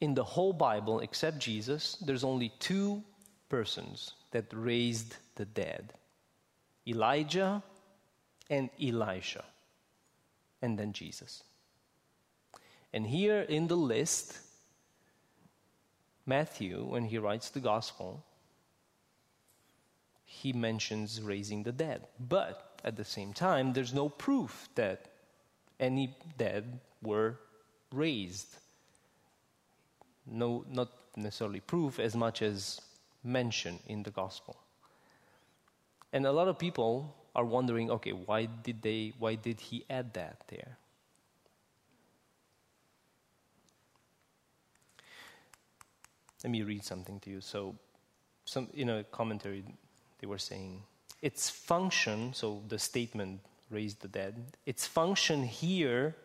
In 0.02 0.14
the 0.14 0.24
whole 0.24 0.54
Bible, 0.54 1.00
except 1.02 1.40
Jesus, 1.40 1.98
there's 2.06 2.24
only 2.24 2.54
two 2.60 3.04
persons 3.50 4.14
that 4.32 4.46
raised 4.54 5.16
the 5.36 5.46
dead. 5.46 5.94
Elijah, 6.88 7.62
and 8.50 8.70
Elisha, 8.82 9.44
and 10.62 10.78
then 10.78 10.94
Jesus. 10.94 11.44
And 12.92 13.06
here 13.06 13.42
in 13.42 13.68
the 13.68 13.78
list, 13.78 14.40
Matthew, 16.26 16.84
when 16.84 17.06
he 17.06 17.18
writes 17.18 17.50
the 17.50 17.60
gospel, 17.60 18.24
he 20.26 20.54
mentions 20.54 21.22
raising 21.22 21.64
the 21.64 21.72
dead. 21.72 22.08
But 22.20 22.80
at 22.84 22.96
the 22.96 23.06
same 23.06 23.34
time, 23.34 23.74
there's 23.74 23.94
no 23.94 24.10
proof 24.10 24.70
that 24.76 25.12
any 25.80 26.16
dead 26.38 26.80
were 27.02 27.40
raised. 27.92 28.56
No, 30.32 30.66
not 30.70 30.90
necessarily 31.16 31.60
proof 31.60 32.00
as 32.00 32.16
much 32.16 32.42
as 32.42 32.80
mention 33.24 33.80
in 33.88 34.04
the 34.04 34.12
gospel. 34.12 34.58
And 36.14 36.26
a 36.26 36.32
lot 36.32 36.48
of 36.48 36.58
people 36.58 37.16
are 37.36 37.46
wondering, 37.46 37.92
okay, 37.92 38.12
why 38.12 38.46
did 38.46 38.82
they 38.82 39.14
why 39.20 39.36
did 39.36 39.60
he 39.60 39.86
add 39.90 40.14
that 40.14 40.42
there? 40.48 40.78
Let 46.44 46.52
me 46.52 46.64
read 46.64 46.84
something 46.84 47.20
to 47.22 47.30
you. 47.30 47.42
So 47.42 47.76
some 48.46 48.70
in 48.74 48.90
a 48.90 49.04
commentary 49.04 49.64
they 50.20 50.28
were 50.28 50.38
saying 50.38 50.84
its 51.22 51.50
function, 51.50 52.34
so 52.34 52.64
the 52.68 52.80
statement 52.80 53.42
raised 53.70 54.02
the 54.02 54.08
dead, 54.08 54.58
its 54.66 54.88
function 54.88 55.44
here 55.44 56.16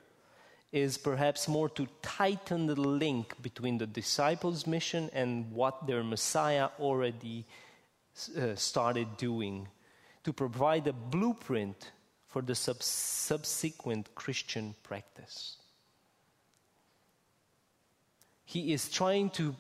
is 0.75 0.99
perhaps 0.99 1.47
more 1.47 1.69
to 1.69 1.87
tighten 2.03 2.67
the 2.67 2.75
link 2.75 3.41
between 3.41 3.79
the 3.79 3.87
disciples' 3.87 4.67
mission 4.67 5.09
and 5.13 5.53
what 5.53 5.87
their 5.87 6.03
Messiah 6.03 6.69
already 6.81 7.47
uh, 8.37 8.57
started 8.57 9.17
doing, 9.17 9.69
to 10.25 10.33
provide 10.33 10.89
a 10.89 10.93
blueprint 10.93 11.93
for 12.27 12.43
the 12.43 12.57
sub- 12.57 12.83
subsequent 12.83 14.13
Christian 14.17 14.75
practice. 14.83 15.59
He 18.45 18.73
is 18.73 18.91
trying 18.91 19.31
to 19.31 19.55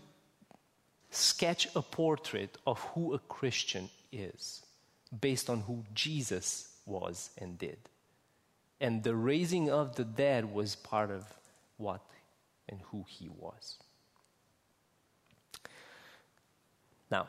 sketch 1.11 1.68
a 1.76 1.83
portrait 1.83 2.59
of 2.66 2.80
who 2.92 3.14
a 3.14 3.21
Christian 3.21 3.88
is 4.11 4.62
based 5.21 5.49
on 5.49 5.61
who 5.61 5.85
Jesus 5.94 6.71
was 6.87 7.30
and 7.38 7.56
did. 7.56 7.78
And 8.81 9.02
the 9.02 9.14
raising 9.14 9.71
of 9.71 9.97
the 9.97 10.04
dead 10.04 10.52
was 10.52 10.76
part 10.76 11.11
of 11.11 11.25
what 11.76 12.00
and 12.69 12.81
who 12.90 13.04
he 13.09 13.28
was. 13.28 13.78
Now, 17.11 17.26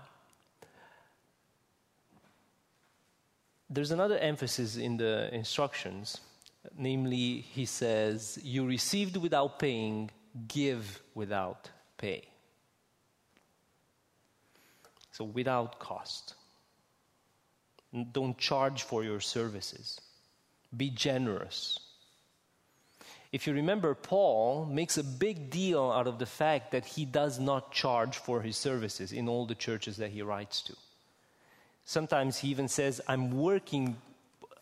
there's 3.70 3.92
another 3.92 4.18
emphasis 4.18 4.78
in 4.78 4.98
the 4.98 5.34
instructions. 5.34 6.20
Namely, 6.78 7.42
he 7.42 7.66
says, 7.66 8.40
You 8.42 8.66
received 8.66 9.18
without 9.18 9.60
paying, 9.60 10.10
give 10.48 11.02
without 11.14 11.70
pay. 11.98 12.24
So, 15.12 15.24
without 15.24 15.80
cost. 15.80 16.34
Don't 18.12 18.38
charge 18.38 18.84
for 18.84 19.04
your 19.04 19.22
services. 19.22 20.02
Be 20.76 20.90
generous. 20.90 21.80
If 23.32 23.48
you 23.48 23.54
remember, 23.54 23.94
Paul 23.96 24.66
makes 24.66 24.98
a 24.98 25.04
big 25.04 25.50
deal 25.50 25.92
out 25.92 26.08
of 26.08 26.20
the 26.20 26.26
fact 26.26 26.72
that 26.72 26.86
he 26.86 27.04
does 27.06 27.40
not 27.40 27.72
charge 27.72 28.18
for 28.18 28.42
his 28.42 28.56
services 28.56 29.12
in 29.12 29.28
all 29.28 29.46
the 29.46 29.56
churches 29.56 29.98
that 29.98 30.12
he 30.12 30.22
writes 30.22 30.62
to. 30.64 30.74
Sometimes 31.84 32.38
he 32.38 32.50
even 32.50 32.68
says, 32.68 33.02
I'm 33.08 33.32
working, 33.32 33.98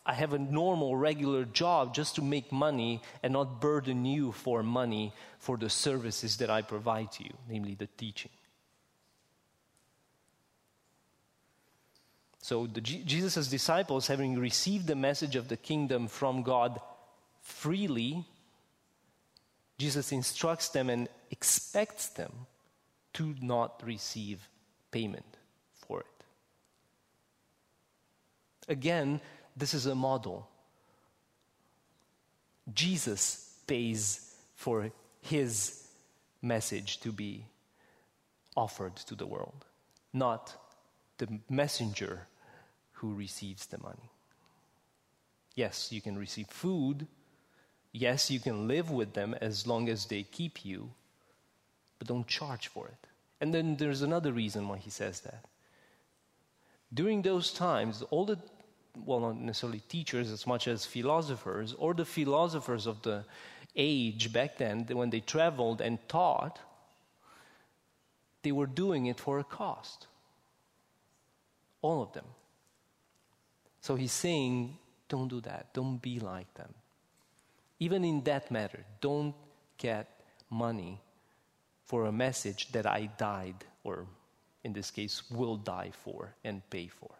I 0.05 0.13
have 0.13 0.33
a 0.33 0.39
normal, 0.39 0.95
regular 0.95 1.45
job 1.45 1.93
just 1.93 2.15
to 2.15 2.21
make 2.21 2.51
money 2.51 3.01
and 3.21 3.33
not 3.33 3.61
burden 3.61 4.05
you 4.05 4.31
for 4.31 4.63
money 4.63 5.13
for 5.39 5.55
the 5.55 5.69
services 5.69 6.37
that 6.37 6.49
I 6.49 6.63
provide 6.63 7.11
to 7.13 7.23
you, 7.23 7.33
namely 7.47 7.75
the 7.75 7.87
teaching. 7.97 8.31
So 12.43 12.67
Jesus' 12.67 13.47
disciples, 13.47 14.07
having 14.07 14.37
received 14.37 14.87
the 14.87 14.97
message 14.97 15.37
of 15.37 15.47
the 15.47 15.55
kingdom 15.55 16.09
from 16.09 16.43
God 16.43 16.81
freely, 17.39 18.25
Jesus 19.77 20.11
instructs 20.11 20.67
them 20.67 20.89
and 20.89 21.07
expects 21.31 22.07
them 22.09 22.33
to 23.13 23.33
not 23.41 23.81
receive 23.85 24.45
payment 24.91 25.37
for 25.87 26.01
it. 26.01 26.25
Again, 28.67 29.21
this 29.55 29.73
is 29.73 29.85
a 29.85 29.95
model. 29.95 30.49
Jesus 32.73 33.55
pays 33.67 34.35
for 34.55 34.91
his 35.21 35.87
message 36.41 36.99
to 36.99 37.13
be 37.13 37.45
offered 38.57 38.97
to 38.97 39.15
the 39.15 39.25
world, 39.25 39.63
not 40.11 40.53
the 41.19 41.39
messenger 41.49 42.27
who 42.93 43.13
receives 43.13 43.65
the 43.65 43.77
money. 43.79 44.09
Yes, 45.55 45.91
you 45.91 46.01
can 46.01 46.17
receive 46.17 46.47
food. 46.47 47.07
Yes, 47.91 48.31
you 48.31 48.39
can 48.39 48.67
live 48.67 48.89
with 48.89 49.13
them 49.13 49.35
as 49.39 49.67
long 49.67 49.89
as 49.89 50.05
they 50.05 50.23
keep 50.23 50.65
you, 50.65 50.89
but 51.99 52.07
don't 52.07 52.27
charge 52.27 52.67
for 52.67 52.87
it. 52.87 53.07
And 53.39 53.53
then 53.53 53.75
there's 53.75 54.01
another 54.01 54.31
reason 54.31 54.67
why 54.67 54.77
he 54.77 54.89
says 54.89 55.19
that. 55.21 55.45
During 56.93 57.21
those 57.21 57.51
times, 57.51 58.03
all 58.09 58.25
the, 58.25 58.39
well, 59.05 59.19
not 59.19 59.37
necessarily 59.37 59.81
teachers 59.89 60.31
as 60.31 60.47
much 60.47 60.67
as 60.67 60.85
philosophers, 60.85 61.73
or 61.77 61.93
the 61.93 62.05
philosophers 62.05 62.87
of 62.87 63.01
the 63.01 63.25
age 63.75 64.31
back 64.31 64.57
then, 64.57 64.85
when 64.91 65.09
they 65.09 65.19
traveled 65.19 65.81
and 65.81 65.97
taught, 66.07 66.59
they 68.43 68.51
were 68.51 68.67
doing 68.67 69.07
it 69.07 69.19
for 69.19 69.39
a 69.39 69.43
cost. 69.43 70.07
All 71.81 72.01
of 72.01 72.13
them. 72.13 72.25
So 73.83 73.95
he's 73.95 74.13
saying, 74.13 74.77
don't 75.09 75.27
do 75.27 75.41
that. 75.41 75.73
Don't 75.73 76.01
be 76.01 76.17
like 76.17 76.53
them. 76.53 76.73
Even 77.81 78.05
in 78.05 78.23
that 78.23 78.49
matter, 78.49 78.85
don't 79.01 79.35
get 79.77 80.07
money 80.49 81.01
for 81.83 82.05
a 82.05 82.11
message 82.11 82.71
that 82.71 82.85
I 82.85 83.09
died, 83.17 83.65
or 83.83 84.05
in 84.63 84.71
this 84.71 84.89
case, 84.89 85.29
will 85.29 85.57
die 85.57 85.91
for 85.91 86.33
and 86.45 86.61
pay 86.69 86.87
for. 86.87 87.11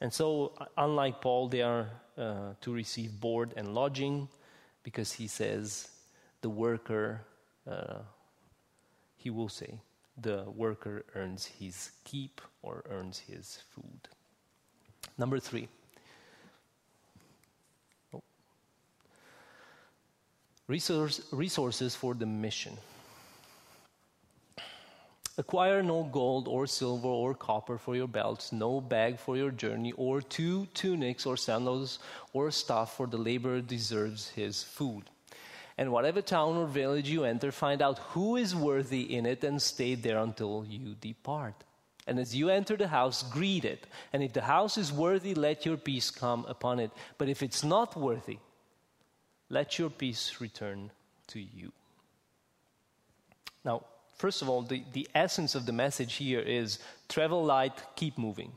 And 0.00 0.12
so, 0.14 0.52
unlike 0.78 1.20
Paul, 1.20 1.48
they 1.48 1.62
are 1.62 1.88
uh, 2.16 2.52
to 2.60 2.72
receive 2.72 3.18
board 3.18 3.54
and 3.56 3.74
lodging 3.74 4.28
because 4.84 5.10
he 5.10 5.26
says 5.26 5.88
the 6.42 6.48
worker, 6.48 7.22
uh, 7.68 8.02
he 9.16 9.30
will 9.30 9.48
say, 9.48 9.80
the 10.20 10.44
worker 10.44 11.04
earns 11.14 11.44
his 11.44 11.90
keep 12.04 12.40
or 12.62 12.84
earns 12.90 13.18
his 13.18 13.62
food. 13.74 14.08
Number 15.18 15.38
three. 15.38 15.68
Oh. 18.14 18.22
Resource, 20.68 21.20
resources 21.32 21.94
for 21.94 22.14
the 22.14 22.26
mission. 22.26 22.76
Acquire 25.38 25.82
no 25.82 26.04
gold 26.04 26.48
or 26.48 26.66
silver 26.66 27.08
or 27.08 27.34
copper 27.34 27.76
for 27.76 27.94
your 27.94 28.08
belts, 28.08 28.52
no 28.52 28.80
bag 28.80 29.18
for 29.18 29.36
your 29.36 29.50
journey, 29.50 29.92
or 29.92 30.22
two 30.22 30.66
tunics 30.72 31.26
or 31.26 31.36
sandals 31.36 31.98
or 32.32 32.50
staff, 32.50 32.94
for 32.96 33.06
the 33.06 33.18
laborer 33.18 33.60
deserves 33.60 34.30
his 34.30 34.62
food. 34.62 35.10
And 35.78 35.92
whatever 35.92 36.22
town 36.22 36.56
or 36.56 36.66
village 36.66 37.08
you 37.08 37.24
enter, 37.24 37.52
find 37.52 37.82
out 37.82 37.98
who 37.98 38.36
is 38.36 38.56
worthy 38.56 39.14
in 39.14 39.26
it 39.26 39.44
and 39.44 39.60
stay 39.60 39.94
there 39.94 40.18
until 40.18 40.64
you 40.66 40.94
depart. 41.00 41.54
And 42.06 42.18
as 42.18 42.34
you 42.34 42.48
enter 42.48 42.76
the 42.76 42.88
house, 42.88 43.22
greet 43.22 43.64
it. 43.64 43.86
And 44.12 44.22
if 44.22 44.32
the 44.32 44.42
house 44.42 44.78
is 44.78 44.92
worthy, 44.92 45.34
let 45.34 45.66
your 45.66 45.76
peace 45.76 46.10
come 46.10 46.46
upon 46.48 46.78
it. 46.78 46.90
But 47.18 47.28
if 47.28 47.42
it's 47.42 47.64
not 47.64 47.96
worthy, 47.96 48.38
let 49.50 49.78
your 49.78 49.90
peace 49.90 50.40
return 50.40 50.90
to 51.28 51.40
you. 51.40 51.72
Now, 53.64 53.82
first 54.14 54.40
of 54.40 54.48
all, 54.48 54.62
the, 54.62 54.82
the 54.92 55.08
essence 55.14 55.54
of 55.54 55.66
the 55.66 55.72
message 55.72 56.14
here 56.14 56.40
is 56.40 56.78
travel 57.08 57.44
light, 57.44 57.82
keep 57.96 58.16
moving. 58.16 58.52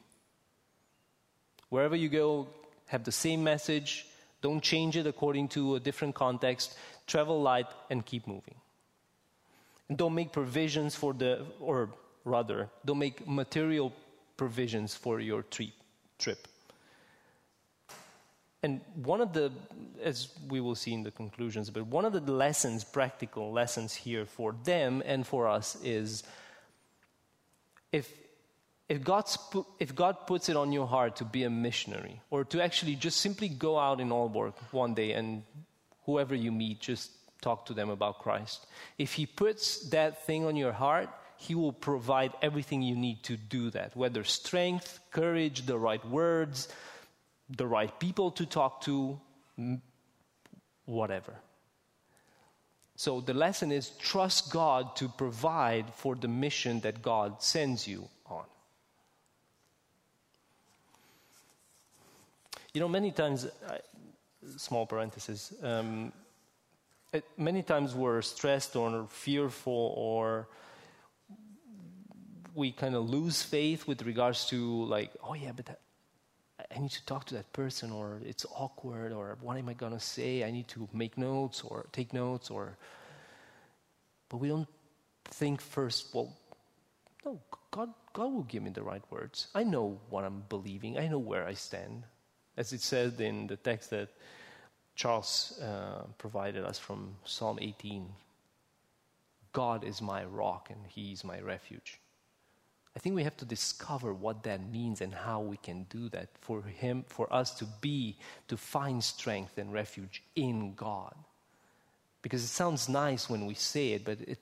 Wherever 1.69 1.95
you 1.95 2.09
go, 2.09 2.47
have 2.85 3.03
the 3.03 3.11
same 3.11 3.43
message. 3.43 4.05
Don't 4.41 4.61
change 4.61 4.95
it 4.95 5.05
according 5.05 5.49
to 5.49 5.75
a 5.75 5.79
different 5.79 6.15
context 6.15 6.77
travel 7.09 7.41
light, 7.41 7.67
and 7.89 8.05
keep 8.05 8.27
moving. 8.27 8.55
And 9.89 9.97
don't 9.97 10.13
make 10.13 10.31
provisions 10.31 10.95
for 10.95 11.13
the, 11.13 11.45
or 11.59 11.89
rather, 12.23 12.69
don't 12.85 12.99
make 12.99 13.27
material 13.27 13.91
provisions 14.37 14.95
for 14.95 15.19
your 15.19 15.43
trip. 15.43 16.47
And 18.61 18.81
one 18.95 19.21
of 19.21 19.33
the, 19.33 19.51
as 20.03 20.29
we 20.49 20.59
will 20.59 20.75
see 20.75 20.93
in 20.93 21.03
the 21.03 21.11
conclusions, 21.11 21.69
but 21.69 21.87
one 21.87 22.05
of 22.05 22.13
the 22.13 22.19
lessons, 22.31 22.83
practical 22.83 23.51
lessons 23.51 23.95
here 23.95 24.25
for 24.25 24.53
them 24.63 25.01
and 25.05 25.25
for 25.25 25.47
us 25.47 25.77
is 25.81 26.23
if, 27.91 28.13
if, 28.89 29.01
God's 29.01 29.37
if 29.79 29.95
God 29.95 30.27
puts 30.27 30.49
it 30.49 30.57
on 30.57 30.73
your 30.73 30.87
heart 30.87 31.15
to 31.17 31.25
be 31.25 31.43
a 31.43 31.49
missionary 31.49 32.21
or 32.29 32.43
to 32.45 32.61
actually 32.61 32.95
just 32.95 33.21
simply 33.21 33.47
go 33.47 33.79
out 33.79 34.01
in 34.01 34.09
Aalborg 34.09 34.53
one 34.71 34.93
day 34.93 35.13
and 35.13 35.43
whoever 36.09 36.33
you 36.33 36.51
meet, 36.51 36.79
just 36.79 37.11
talk 37.39 37.65
to 37.67 37.73
them 37.73 37.89
about 37.89 38.19
Christ. 38.19 38.65
If 38.97 39.13
He 39.13 39.25
puts 39.25 39.89
that 39.89 40.25
thing 40.25 40.45
on 40.45 40.55
your 40.55 40.71
heart, 40.71 41.09
He 41.37 41.53
will 41.53 41.73
provide 41.73 42.33
everything 42.41 42.81
you 42.81 42.95
need 42.95 43.21
to 43.23 43.37
do 43.37 43.69
that, 43.71 43.95
whether 43.95 44.23
strength, 44.23 44.99
courage, 45.11 45.65
the 45.65 45.77
right 45.77 46.03
words, 46.05 46.67
the 47.55 47.67
right 47.67 47.93
people 47.99 48.31
to 48.31 48.45
talk 48.45 48.81
to, 48.81 49.19
whatever. 50.85 51.35
So 52.95 53.21
the 53.21 53.33
lesson 53.33 53.71
is 53.71 53.91
trust 53.99 54.51
God 54.51 54.95
to 54.97 55.07
provide 55.07 55.93
for 55.93 56.15
the 56.15 56.27
mission 56.27 56.81
that 56.81 57.01
God 57.01 57.41
sends 57.41 57.87
you 57.87 58.09
on. 58.25 58.45
You 62.73 62.81
know, 62.81 62.89
many 62.89 63.11
times, 63.11 63.47
small 64.57 64.85
parenthesis, 64.85 65.53
um, 65.63 66.11
it, 67.11 67.25
many 67.37 67.63
times 67.63 67.95
we're 67.95 68.21
stressed 68.21 68.75
or 68.75 69.07
fearful 69.09 69.93
or 69.97 70.47
we 72.55 72.71
kind 72.71 72.95
of 72.95 73.09
lose 73.09 73.41
faith 73.41 73.87
with 73.87 74.03
regards 74.03 74.45
to 74.47 74.85
like, 74.85 75.11
oh 75.23 75.33
yeah, 75.33 75.51
but 75.55 75.65
that, 75.65 75.79
I 76.75 76.79
need 76.79 76.91
to 76.91 77.05
talk 77.05 77.25
to 77.25 77.35
that 77.35 77.51
person, 77.53 77.89
or 77.91 78.19
it's 78.25 78.45
awkward, 78.53 79.11
or 79.11 79.37
what 79.41 79.57
am 79.57 79.69
I 79.69 79.73
going 79.73 79.93
to 79.93 79.99
say? 79.99 80.43
I 80.43 80.51
need 80.51 80.67
to 80.69 80.89
make 80.93 81.17
notes 81.17 81.61
or 81.61 81.87
take 81.91 82.13
notes, 82.13 82.49
or. 82.49 82.77
But 84.27 84.37
we 84.37 84.49
don't 84.49 84.67
think 85.25 85.61
first, 85.61 86.13
well, 86.13 86.35
no, 87.25 87.39
God, 87.71 87.93
God 88.13 88.33
will 88.33 88.43
give 88.43 88.61
me 88.61 88.71
the 88.71 88.83
right 88.83 89.01
words. 89.09 89.47
I 89.55 89.63
know 89.63 89.99
what 90.09 90.25
I'm 90.25 90.43
believing, 90.49 90.97
I 90.97 91.07
know 91.07 91.17
where 91.17 91.47
I 91.47 91.53
stand. 91.53 92.03
As 92.59 92.73
it 92.73 92.81
said 92.81 93.19
in 93.21 93.47
the 93.47 93.55
text 93.55 93.89
that 93.89 94.09
Charles 94.93 95.57
uh, 95.63 96.03
provided 96.17 96.65
us 96.65 96.77
from 96.77 97.15
Psalm 97.23 97.57
18 97.59 98.05
God 99.51 99.83
is 99.83 99.99
my 99.99 100.25
rock 100.25 100.69
and 100.69 100.79
He 100.87 101.11
is 101.11 101.23
my 101.23 101.39
refuge. 101.39 101.99
I 102.95 102.99
think 102.99 103.15
we 103.15 103.23
have 103.23 103.37
to 103.37 103.45
discover 103.45 104.13
what 104.13 104.43
that 104.43 104.69
means 104.69 104.99
and 105.01 105.13
how 105.13 105.39
we 105.39 105.57
can 105.57 105.85
do 105.89 106.09
that 106.09 106.27
for 106.41 106.61
him, 106.61 107.05
for 107.07 107.31
us 107.33 107.51
to 107.59 107.65
be, 107.79 108.17
to 108.49 108.57
find 108.57 109.01
strength 109.01 109.57
and 109.57 109.71
refuge 109.71 110.21
in 110.35 110.73
God. 110.75 111.15
Because 112.21 112.43
it 112.43 112.47
sounds 112.47 112.89
nice 112.89 113.29
when 113.29 113.45
we 113.45 113.53
say 113.53 113.93
it, 113.93 114.03
but 114.03 114.19
it, 114.21 114.39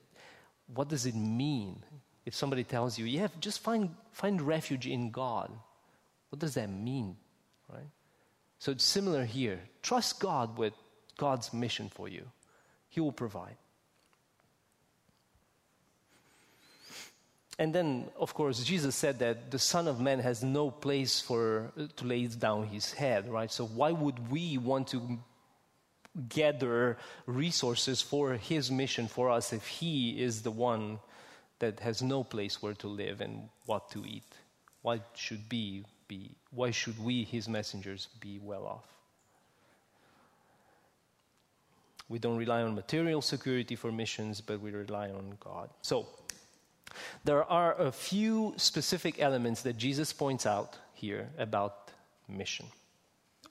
what 0.73 0.89
does 0.89 1.05
it 1.05 1.13
mean? 1.15 1.83
If 2.25 2.33
somebody 2.33 2.63
tells 2.63 2.97
you, 2.97 3.05
yeah, 3.05 3.27
just 3.39 3.59
find, 3.59 3.95
find 4.11 4.41
refuge 4.41 4.87
in 4.87 5.11
God, 5.11 5.51
what 6.29 6.39
does 6.39 6.55
that 6.55 6.69
mean? 6.69 7.15
Right? 7.71 7.91
So 8.59 8.71
it's 8.71 8.83
similar 8.83 9.25
here. 9.25 9.59
Trust 9.81 10.19
God 10.19 10.57
with 10.57 10.73
God's 11.17 11.53
mission 11.53 11.89
for 11.89 12.07
you, 12.07 12.23
He 12.89 12.99
will 13.01 13.11
provide. 13.11 13.57
And 17.59 17.73
then, 17.73 18.05
of 18.19 18.35
course, 18.35 18.63
Jesus 18.63 18.95
said 18.95 19.17
that 19.19 19.49
the 19.49 19.57
Son 19.57 19.87
of 19.87 19.99
Man 19.99 20.19
has 20.19 20.43
no 20.43 20.69
place 20.69 21.19
for 21.19 21.71
to 21.95 22.05
lay 22.05 22.27
down 22.27 22.67
his 22.67 22.93
head, 22.93 23.27
right? 23.27 23.51
So 23.51 23.65
why 23.65 23.91
would 23.91 24.29
we 24.31 24.59
want 24.59 24.89
to 24.89 25.19
gather 26.29 26.97
resources 27.25 28.01
for 28.01 28.33
his 28.33 28.69
mission 28.69 29.07
for 29.07 29.31
us 29.31 29.53
if 29.53 29.65
he 29.65 30.21
is 30.21 30.43
the 30.43 30.51
one 30.51 30.99
that 31.57 31.79
has 31.79 32.03
no 32.03 32.23
place 32.23 32.61
where 32.61 32.75
to 32.75 32.87
live 32.87 33.21
and 33.21 33.49
what 33.65 33.89
to 33.91 34.05
eat? 34.05 34.35
Why 34.83 35.01
should 35.15 35.49
be 35.49 35.83
be 36.07 36.31
why 36.51 36.71
should 36.71 36.97
we, 37.03 37.23
his 37.23 37.47
messengers, 37.47 38.07
be 38.19 38.39
well 38.39 38.65
off? 38.65 38.85
We 42.09 42.19
don't 42.19 42.37
rely 42.37 42.61
on 42.61 42.73
material 42.73 43.21
security 43.21 43.75
for 43.75 43.91
missions, 43.91 44.39
but 44.39 44.61
we 44.61 44.71
rely 44.71 45.09
on 45.09 45.37
God. 45.39 45.69
So 45.81 46.07
there 47.25 47.43
are 47.43 47.75
a 47.79 47.91
few 47.91 48.53
specific 48.57 49.19
elements 49.19 49.61
that 49.63 49.77
Jesus 49.77 50.13
points 50.13 50.45
out 50.45 50.77
here 50.93 51.29
about 51.37 51.91
mission 52.29 52.65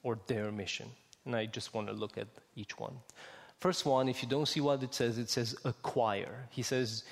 or 0.03 0.17
their 0.27 0.51
mission. 0.51 0.89
And 1.25 1.35
I 1.35 1.45
just 1.45 1.73
want 1.73 1.87
to 1.87 1.93
look 1.93 2.17
at 2.17 2.27
each 2.55 2.79
one. 2.79 2.93
First 3.59 3.85
one, 3.85 4.07
if 4.09 4.23
you 4.23 4.29
don't 4.29 4.47
see 4.47 4.61
what 4.61 4.81
it 4.83 4.93
says, 4.93 5.17
it 5.17 5.29
says 5.29 5.55
acquire. 5.65 6.47
He 6.49 6.61
says, 6.61 7.03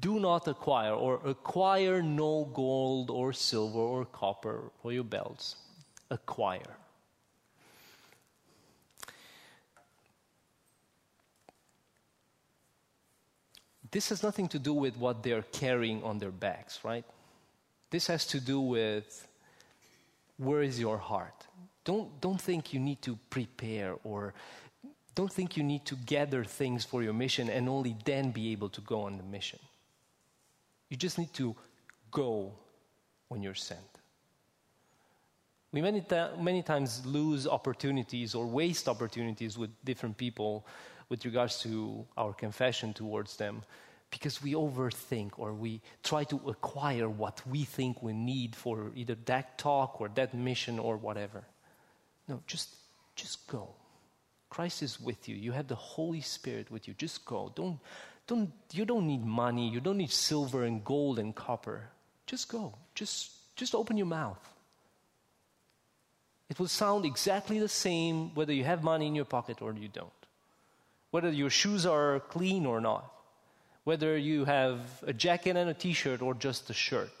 do 0.00 0.20
not 0.20 0.46
acquire 0.48 0.92
or 0.92 1.20
acquire 1.24 2.02
no 2.02 2.48
gold 2.52 3.10
or 3.10 3.32
silver 3.32 3.78
or 3.78 4.04
copper 4.04 4.70
for 4.80 4.92
your 4.92 5.04
belts. 5.04 5.56
Acquire. 6.10 6.76
this 13.92 14.08
has 14.08 14.22
nothing 14.22 14.48
to 14.48 14.58
do 14.58 14.72
with 14.72 14.96
what 14.96 15.22
they're 15.22 15.44
carrying 15.52 16.02
on 16.02 16.18
their 16.18 16.30
backs, 16.30 16.80
right? 16.82 17.04
This 17.90 18.06
has 18.06 18.26
to 18.28 18.40
do 18.40 18.58
with 18.58 19.28
where 20.38 20.62
is 20.62 20.80
your 20.80 20.96
heart. 20.96 21.46
Don't, 21.84 22.20
don't 22.20 22.40
think 22.40 22.72
you 22.72 22.80
need 22.80 23.02
to 23.02 23.18
prepare 23.28 23.94
or 24.02 24.32
don't 25.14 25.30
think 25.30 25.58
you 25.58 25.62
need 25.62 25.84
to 25.84 25.94
gather 26.06 26.42
things 26.42 26.86
for 26.86 27.02
your 27.02 27.12
mission 27.12 27.50
and 27.50 27.68
only 27.68 27.94
then 28.04 28.30
be 28.30 28.50
able 28.52 28.70
to 28.70 28.80
go 28.80 29.02
on 29.02 29.18
the 29.18 29.22
mission. 29.24 29.58
You 30.92 30.98
just 30.98 31.16
need 31.16 31.32
to 31.32 31.56
go 32.10 32.52
when 33.28 33.42
you're 33.42 33.54
sent. 33.54 33.80
We 35.72 35.80
many, 35.80 36.02
ta- 36.02 36.32
many 36.38 36.62
times 36.62 37.06
lose 37.06 37.46
opportunities 37.46 38.34
or 38.34 38.44
waste 38.44 38.90
opportunities 38.90 39.56
with 39.56 39.70
different 39.86 40.18
people 40.18 40.66
with 41.08 41.24
regards 41.24 41.62
to 41.62 42.04
our 42.18 42.34
confession 42.34 42.92
towards 42.92 43.38
them 43.38 43.62
because 44.10 44.42
we 44.42 44.52
overthink 44.52 45.30
or 45.38 45.54
we 45.54 45.80
try 46.02 46.24
to 46.24 46.38
acquire 46.46 47.08
what 47.08 47.40
we 47.46 47.64
think 47.64 48.02
we 48.02 48.12
need 48.12 48.54
for 48.54 48.92
either 48.94 49.16
that 49.24 49.56
talk 49.56 49.98
or 49.98 50.10
that 50.10 50.34
mission 50.34 50.78
or 50.78 50.98
whatever. 50.98 51.42
No, 52.28 52.42
just, 52.46 52.68
just 53.16 53.46
go. 53.46 53.70
Christ 54.50 54.82
is 54.82 55.00
with 55.00 55.26
you. 55.26 55.36
You 55.36 55.52
have 55.52 55.68
the 55.68 55.74
Holy 55.74 56.20
Spirit 56.20 56.70
with 56.70 56.86
you. 56.86 56.92
Just 56.92 57.24
go. 57.24 57.50
Don't, 57.54 57.78
don't, 58.34 58.52
you 58.72 58.84
don't 58.84 59.06
need 59.06 59.24
money. 59.24 59.68
You 59.68 59.80
don't 59.80 59.98
need 59.98 60.10
silver 60.10 60.64
and 60.64 60.84
gold 60.84 61.18
and 61.18 61.34
copper. 61.34 61.88
Just 62.26 62.48
go. 62.48 62.74
Just, 62.94 63.32
just 63.56 63.74
open 63.74 63.96
your 63.96 64.06
mouth. 64.06 64.42
It 66.48 66.58
will 66.58 66.68
sound 66.68 67.04
exactly 67.04 67.58
the 67.58 67.68
same 67.68 68.34
whether 68.34 68.52
you 68.52 68.64
have 68.64 68.82
money 68.82 69.06
in 69.06 69.14
your 69.14 69.24
pocket 69.24 69.62
or 69.62 69.72
you 69.74 69.88
don't 69.88 70.22
whether 71.12 71.30
your 71.30 71.50
shoes 71.50 71.84
are 71.84 72.20
clean 72.20 72.64
or 72.66 72.80
not, 72.80 73.04
whether 73.84 74.16
you 74.16 74.46
have 74.46 74.80
a 75.06 75.12
jacket 75.12 75.56
and 75.56 75.68
a 75.68 75.74
t 75.74 75.92
shirt 75.92 76.22
or 76.22 76.34
just 76.34 76.70
a 76.70 76.72
shirt. 76.72 77.12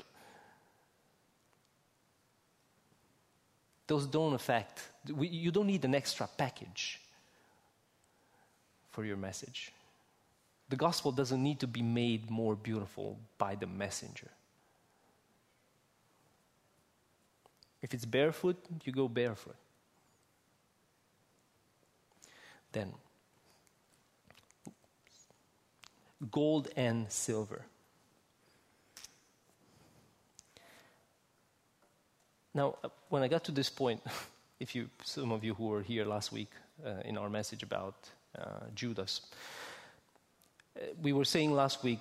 Those 3.86 4.06
don't 4.06 4.32
affect, 4.32 4.80
you 5.06 5.50
don't 5.50 5.66
need 5.66 5.84
an 5.84 5.94
extra 5.94 6.26
package 6.26 7.00
for 8.90 9.04
your 9.04 9.18
message. 9.18 9.72
The 10.72 10.76
gospel 10.76 11.12
doesn't 11.12 11.42
need 11.42 11.60
to 11.60 11.66
be 11.66 11.82
made 11.82 12.30
more 12.30 12.56
beautiful 12.56 13.18
by 13.36 13.56
the 13.56 13.66
messenger. 13.66 14.30
If 17.82 17.92
it's 17.92 18.06
barefoot, 18.06 18.56
you 18.82 18.90
go 18.90 19.06
barefoot. 19.06 19.56
Then, 22.72 22.94
gold 26.30 26.70
and 26.74 27.12
silver. 27.12 27.66
Now, 32.54 32.76
uh, 32.82 32.88
when 33.10 33.22
I 33.22 33.28
got 33.28 33.44
to 33.44 33.52
this 33.52 33.68
point, 33.68 34.00
if 34.58 34.74
you, 34.74 34.88
some 35.04 35.32
of 35.32 35.44
you 35.44 35.52
who 35.52 35.66
were 35.66 35.82
here 35.82 36.06
last 36.06 36.32
week 36.32 36.50
uh, 36.82 37.02
in 37.04 37.18
our 37.18 37.28
message 37.28 37.62
about 37.62 38.08
uh, 38.38 38.70
Judas, 38.74 39.20
we 41.02 41.12
were 41.12 41.24
saying 41.24 41.52
last 41.52 41.82
week 41.82 42.00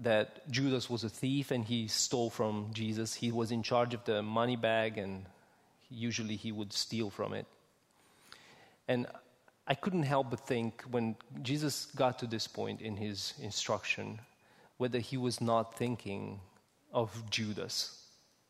that 0.00 0.48
Judas 0.50 0.88
was 0.88 1.04
a 1.04 1.08
thief 1.08 1.50
and 1.50 1.64
he 1.64 1.88
stole 1.88 2.30
from 2.30 2.70
Jesus. 2.72 3.14
He 3.14 3.30
was 3.30 3.52
in 3.52 3.62
charge 3.62 3.94
of 3.94 4.04
the 4.04 4.22
money 4.22 4.56
bag 4.56 4.98
and 4.98 5.26
usually 5.90 6.36
he 6.36 6.52
would 6.52 6.72
steal 6.72 7.10
from 7.10 7.34
it. 7.34 7.46
And 8.88 9.06
I 9.66 9.74
couldn't 9.74 10.02
help 10.02 10.30
but 10.30 10.40
think 10.40 10.82
when 10.90 11.16
Jesus 11.42 11.86
got 11.86 12.18
to 12.20 12.26
this 12.26 12.46
point 12.46 12.80
in 12.80 12.96
his 12.96 13.34
instruction, 13.40 14.20
whether 14.78 14.98
he 14.98 15.16
was 15.16 15.40
not 15.40 15.76
thinking 15.76 16.40
of 16.92 17.22
Judas 17.30 18.06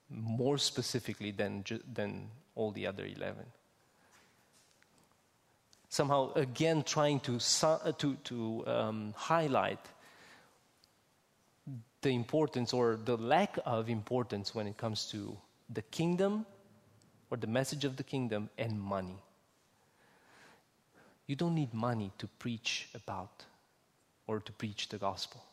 more 0.09 0.59
specifically 0.59 1.31
than, 1.31 1.65
than 1.93 2.29
all 2.55 2.71
the 2.71 2.87
other 2.87 3.05
11. 3.05 3.45
Somehow, 5.93 6.33
again, 6.37 6.85
trying 6.85 7.21
to, 7.21 7.39
uh, 7.63 7.93
to, 7.99 8.15
to 8.25 8.67
um, 8.67 9.13
highlight 9.15 9.79
the 12.01 12.09
importance 12.09 12.73
or 12.73 12.97
the 13.05 13.19
lack 13.19 13.59
of 13.67 13.91
importance 13.91 14.55
when 14.55 14.67
it 14.67 14.79
comes 14.79 15.11
to 15.11 15.37
the 15.69 15.83
kingdom 15.83 16.47
or 17.31 17.37
the 17.37 17.47
message 17.47 17.85
of 17.85 17.97
the 17.97 18.03
kingdom 18.03 18.49
and 18.57 18.81
money. 18.81 19.19
You 21.27 21.37
don't 21.37 21.55
need 21.55 21.75
money 21.75 22.11
to 22.17 22.27
preach 22.27 22.89
about 22.95 23.45
or 24.27 24.41
to 24.41 24.53
preach 24.53 24.89
the 24.89 24.97
gospel. 24.97 25.45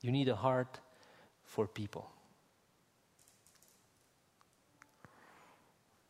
You 0.00 0.10
need 0.10 0.28
a 0.28 0.34
heart 0.34 0.80
for 1.44 1.68
people. 1.68 2.10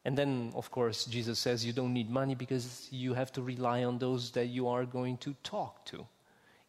And 0.04 0.16
then, 0.16 0.52
of 0.54 0.70
course, 0.70 1.04
Jesus 1.04 1.38
says 1.38 1.64
you 1.64 1.72
don't 1.72 1.92
need 1.92 2.10
money 2.10 2.34
because 2.34 2.88
you 2.90 3.14
have 3.14 3.32
to 3.32 3.42
rely 3.42 3.84
on 3.84 3.98
those 3.98 4.30
that 4.32 4.46
you 4.46 4.68
are 4.68 4.86
going 4.86 5.18
to 5.18 5.34
talk 5.42 5.84
to. 5.86 6.06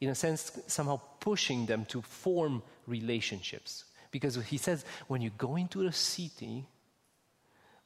In 0.01 0.09
a 0.09 0.15
sense, 0.15 0.59
somehow 0.67 0.99
pushing 1.19 1.65
them 1.65 1.85
to 1.85 2.01
form 2.01 2.61
relationships. 2.87 3.85
Because 4.11 4.35
he 4.35 4.57
says 4.57 4.83
when 5.07 5.21
you 5.21 5.31
go 5.37 5.55
into 5.55 5.87
a 5.87 5.93
city 5.93 6.65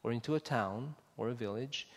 or 0.02 0.12
into 0.12 0.34
a 0.34 0.40
town 0.40 0.96
or 1.18 1.30
a 1.30 1.34
village, 1.34 1.88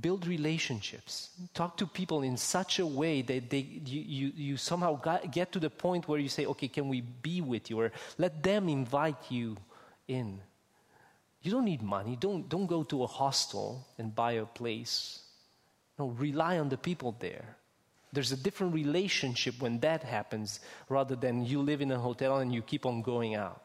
build 0.00 0.26
relationships. 0.26 1.30
Talk 1.54 1.76
to 1.76 1.86
people 1.86 2.22
in 2.22 2.36
such 2.36 2.78
a 2.78 2.86
way 2.86 3.22
that 3.22 3.50
they, 3.50 3.58
you, 3.58 4.00
you, 4.00 4.32
you 4.36 4.56
somehow 4.56 5.00
get 5.30 5.52
to 5.52 5.60
the 5.60 5.70
point 5.70 6.08
where 6.08 6.18
you 6.18 6.28
say, 6.28 6.46
okay, 6.46 6.68
can 6.68 6.88
we 6.88 7.02
be 7.02 7.40
with 7.40 7.70
you? 7.70 7.80
Or 7.80 7.92
let 8.18 8.42
them 8.42 8.68
invite 8.68 9.30
you 9.30 9.56
in. 10.08 10.40
You 11.46 11.52
don't 11.52 11.64
need 11.64 11.80
money. 11.80 12.16
Don't, 12.18 12.48
don't 12.48 12.66
go 12.66 12.82
to 12.82 13.04
a 13.04 13.06
hostel 13.06 13.86
and 13.98 14.12
buy 14.12 14.32
a 14.32 14.44
place. 14.44 15.20
No, 15.96 16.08
rely 16.08 16.58
on 16.58 16.70
the 16.70 16.76
people 16.76 17.14
there. 17.20 17.56
There's 18.12 18.32
a 18.32 18.36
different 18.36 18.74
relationship 18.74 19.54
when 19.60 19.78
that 19.78 20.02
happens 20.02 20.58
rather 20.88 21.14
than 21.14 21.46
you 21.46 21.62
live 21.62 21.80
in 21.80 21.92
a 21.92 22.00
hotel 22.00 22.38
and 22.38 22.52
you 22.52 22.62
keep 22.62 22.84
on 22.84 23.00
going 23.00 23.36
out. 23.36 23.62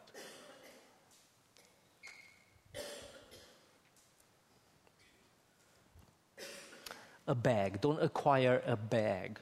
A 7.26 7.34
bag. 7.34 7.80
Don't 7.80 8.00
acquire 8.00 8.62
a 8.64 8.76
bag. 8.76 9.40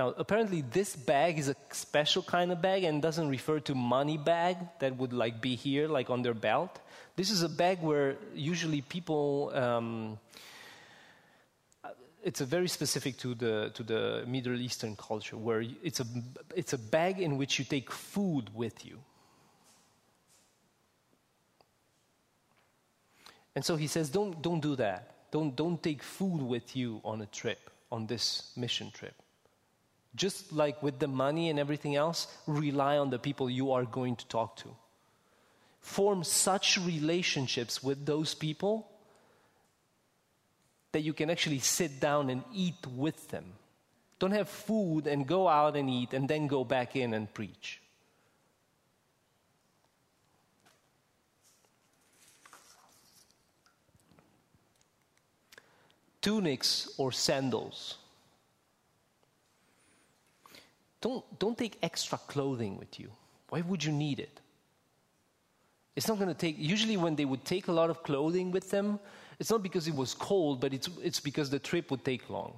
Now, 0.00 0.14
apparently, 0.16 0.62
this 0.62 0.96
bag 0.96 1.38
is 1.38 1.48
a 1.48 1.54
special 1.70 2.24
kind 2.24 2.50
of 2.50 2.60
bag 2.60 2.82
and 2.82 3.00
doesn't 3.00 3.28
refer 3.28 3.60
to 3.60 3.76
money 3.76 4.18
bag 4.18 4.56
that 4.80 4.96
would 4.96 5.12
like 5.12 5.40
be 5.40 5.54
here, 5.54 5.86
like 5.86 6.10
on 6.10 6.22
their 6.22 6.34
belt. 6.34 6.80
This 7.18 7.32
is 7.32 7.42
a 7.42 7.48
bag 7.48 7.82
where 7.82 8.16
usually 8.32 8.80
people. 8.80 9.50
Um, 9.52 10.20
it's 12.22 12.40
a 12.40 12.44
very 12.44 12.68
specific 12.68 13.16
to 13.18 13.34
the 13.34 13.72
to 13.74 13.82
the 13.82 14.24
Middle 14.24 14.60
Eastern 14.60 14.94
culture, 14.94 15.36
where 15.36 15.64
it's 15.82 15.98
a 15.98 16.06
it's 16.54 16.74
a 16.74 16.78
bag 16.78 17.18
in 17.18 17.36
which 17.36 17.58
you 17.58 17.64
take 17.64 17.90
food 17.90 18.54
with 18.54 18.86
you. 18.86 19.00
And 23.56 23.64
so 23.64 23.74
he 23.74 23.88
says, 23.88 24.10
don't 24.10 24.40
don't 24.40 24.60
do 24.60 24.76
that. 24.76 25.32
Don't 25.32 25.56
don't 25.56 25.82
take 25.82 26.04
food 26.04 26.40
with 26.40 26.76
you 26.76 27.00
on 27.04 27.20
a 27.20 27.26
trip, 27.26 27.58
on 27.90 28.06
this 28.06 28.52
mission 28.56 28.92
trip. 28.92 29.14
Just 30.14 30.52
like 30.52 30.84
with 30.84 31.00
the 31.00 31.08
money 31.08 31.50
and 31.50 31.58
everything 31.58 31.96
else, 31.96 32.28
rely 32.46 32.96
on 32.96 33.10
the 33.10 33.18
people 33.18 33.50
you 33.50 33.72
are 33.72 33.84
going 33.84 34.14
to 34.14 34.26
talk 34.28 34.54
to. 34.58 34.68
Form 35.88 36.22
such 36.22 36.78
relationships 36.78 37.82
with 37.82 38.04
those 38.04 38.34
people 38.34 38.86
that 40.92 41.00
you 41.00 41.14
can 41.14 41.30
actually 41.30 41.60
sit 41.60 41.98
down 41.98 42.28
and 42.28 42.44
eat 42.52 42.86
with 42.94 43.28
them. 43.28 43.44
Don't 44.18 44.32
have 44.32 44.50
food 44.50 45.06
and 45.06 45.26
go 45.26 45.48
out 45.48 45.76
and 45.76 45.88
eat 45.88 46.12
and 46.12 46.28
then 46.28 46.46
go 46.46 46.62
back 46.62 46.94
in 46.94 47.14
and 47.14 47.32
preach. 47.32 47.80
Tunics 56.20 56.90
or 56.98 57.12
sandals 57.12 57.96
don't, 61.00 61.24
don't 61.38 61.56
take 61.56 61.78
extra 61.82 62.18
clothing 62.18 62.76
with 62.76 63.00
you. 63.00 63.10
Why 63.48 63.62
would 63.62 63.82
you 63.84 63.92
need 63.92 64.20
it? 64.20 64.40
It's 65.98 66.06
not 66.06 66.16
going 66.16 66.28
to 66.28 66.40
take, 66.46 66.54
usually, 66.56 66.96
when 66.96 67.16
they 67.16 67.24
would 67.24 67.44
take 67.44 67.66
a 67.66 67.72
lot 67.72 67.90
of 67.90 68.04
clothing 68.04 68.52
with 68.52 68.70
them, 68.70 69.00
it's 69.40 69.50
not 69.50 69.64
because 69.64 69.88
it 69.88 69.96
was 69.96 70.14
cold, 70.14 70.60
but 70.60 70.72
it's, 70.72 70.88
it's 71.02 71.18
because 71.18 71.50
the 71.50 71.58
trip 71.58 71.90
would 71.90 72.04
take 72.04 72.30
long. 72.30 72.52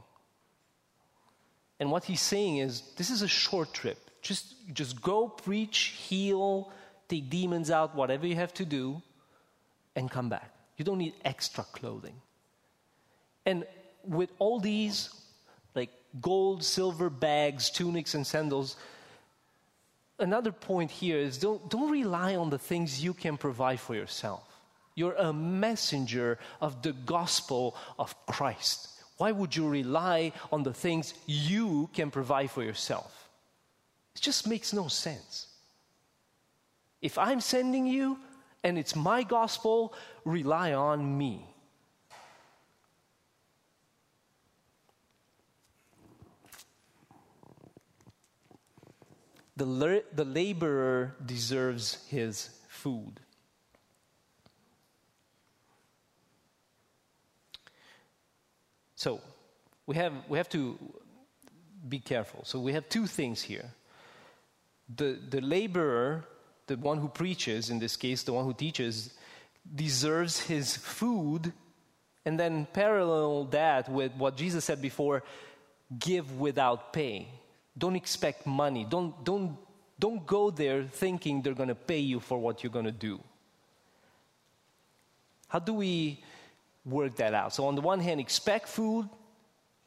And 1.78 1.90
what 1.90 2.04
he's 2.04 2.20
saying 2.20 2.58
is 2.58 2.82
this 2.98 3.08
is 3.08 3.22
a 3.22 3.28
short 3.28 3.72
trip. 3.72 4.10
Just, 4.20 4.56
just 4.74 5.00
go 5.00 5.26
preach, 5.26 5.78
heal, 6.06 6.70
take 7.08 7.30
demons 7.30 7.70
out, 7.70 7.94
whatever 7.94 8.26
you 8.26 8.34
have 8.34 8.52
to 8.52 8.66
do, 8.66 9.00
and 9.96 10.10
come 10.10 10.28
back. 10.28 10.52
You 10.76 10.84
don't 10.84 10.98
need 10.98 11.14
extra 11.24 11.64
clothing. 11.64 12.16
And 13.46 13.64
with 14.04 14.32
all 14.38 14.60
these 14.60 15.08
like 15.74 15.88
gold, 16.20 16.62
silver 16.62 17.08
bags, 17.08 17.70
tunics, 17.70 18.14
and 18.14 18.26
sandals. 18.26 18.76
Another 20.20 20.52
point 20.52 20.90
here 20.90 21.16
is 21.16 21.38
don't, 21.38 21.68
don't 21.70 21.90
rely 21.90 22.36
on 22.36 22.50
the 22.50 22.58
things 22.58 23.02
you 23.02 23.14
can 23.14 23.38
provide 23.38 23.80
for 23.80 23.94
yourself. 23.94 24.46
You're 24.94 25.14
a 25.14 25.32
messenger 25.32 26.38
of 26.60 26.82
the 26.82 26.92
gospel 26.92 27.74
of 27.98 28.14
Christ. 28.26 28.88
Why 29.16 29.32
would 29.32 29.56
you 29.56 29.68
rely 29.68 30.32
on 30.52 30.62
the 30.62 30.74
things 30.74 31.14
you 31.26 31.88
can 31.94 32.10
provide 32.10 32.50
for 32.50 32.62
yourself? 32.62 33.28
It 34.14 34.20
just 34.20 34.46
makes 34.46 34.72
no 34.72 34.88
sense. 34.88 35.46
If 37.00 37.16
I'm 37.16 37.40
sending 37.40 37.86
you 37.86 38.18
and 38.62 38.78
it's 38.78 38.94
my 38.94 39.22
gospel, 39.22 39.94
rely 40.24 40.74
on 40.74 41.16
me. 41.16 41.46
The, 49.60 49.66
la- 49.66 50.06
the 50.14 50.24
laborer 50.24 51.14
deserves 51.26 52.02
his 52.08 52.48
food. 52.66 53.20
So 58.94 59.20
we 59.86 59.96
have, 59.96 60.14
we 60.30 60.38
have 60.38 60.48
to 60.50 60.78
be 61.86 61.98
careful. 61.98 62.40
So 62.44 62.58
we 62.58 62.72
have 62.72 62.88
two 62.88 63.06
things 63.06 63.42
here. 63.42 63.70
The, 64.96 65.18
the 65.28 65.42
laborer, 65.42 66.24
the 66.66 66.78
one 66.78 66.96
who 66.96 67.08
preaches, 67.08 67.68
in 67.68 67.78
this 67.80 67.96
case, 67.96 68.22
the 68.22 68.32
one 68.32 68.46
who 68.46 68.54
teaches, 68.54 69.12
deserves 69.74 70.40
his 70.40 70.74
food. 70.74 71.52
And 72.24 72.40
then 72.40 72.66
parallel 72.72 73.44
that 73.50 73.90
with 73.90 74.12
what 74.16 74.38
Jesus 74.38 74.64
said 74.64 74.80
before 74.80 75.22
give 75.98 76.40
without 76.40 76.94
pay. 76.94 77.28
Don't 77.76 77.96
expect 77.96 78.46
money. 78.46 78.86
Don't, 78.88 79.24
don't, 79.24 79.56
don't 79.98 80.26
go 80.26 80.50
there 80.50 80.84
thinking 80.84 81.42
they're 81.42 81.54
going 81.54 81.68
to 81.68 81.74
pay 81.74 81.98
you 81.98 82.20
for 82.20 82.38
what 82.38 82.62
you're 82.62 82.72
going 82.72 82.86
to 82.86 82.92
do. 82.92 83.20
How 85.48 85.58
do 85.58 85.74
we 85.74 86.22
work 86.84 87.16
that 87.16 87.34
out? 87.34 87.54
So, 87.54 87.66
on 87.66 87.74
the 87.74 87.80
one 87.80 88.00
hand, 88.00 88.20
expect 88.20 88.68
food. 88.68 89.08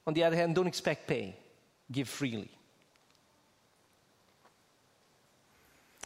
On 0.05 0.13
the 0.13 0.23
other 0.23 0.35
hand, 0.35 0.55
don't 0.55 0.67
expect 0.67 1.07
pay. 1.07 1.35
Give 1.91 2.07
freely. 2.07 2.49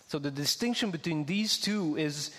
So, 0.07 0.19
the 0.19 0.31
distinction 0.31 0.91
between 0.91 1.25
these 1.25 1.57
two 1.57 1.97
is 1.97 2.31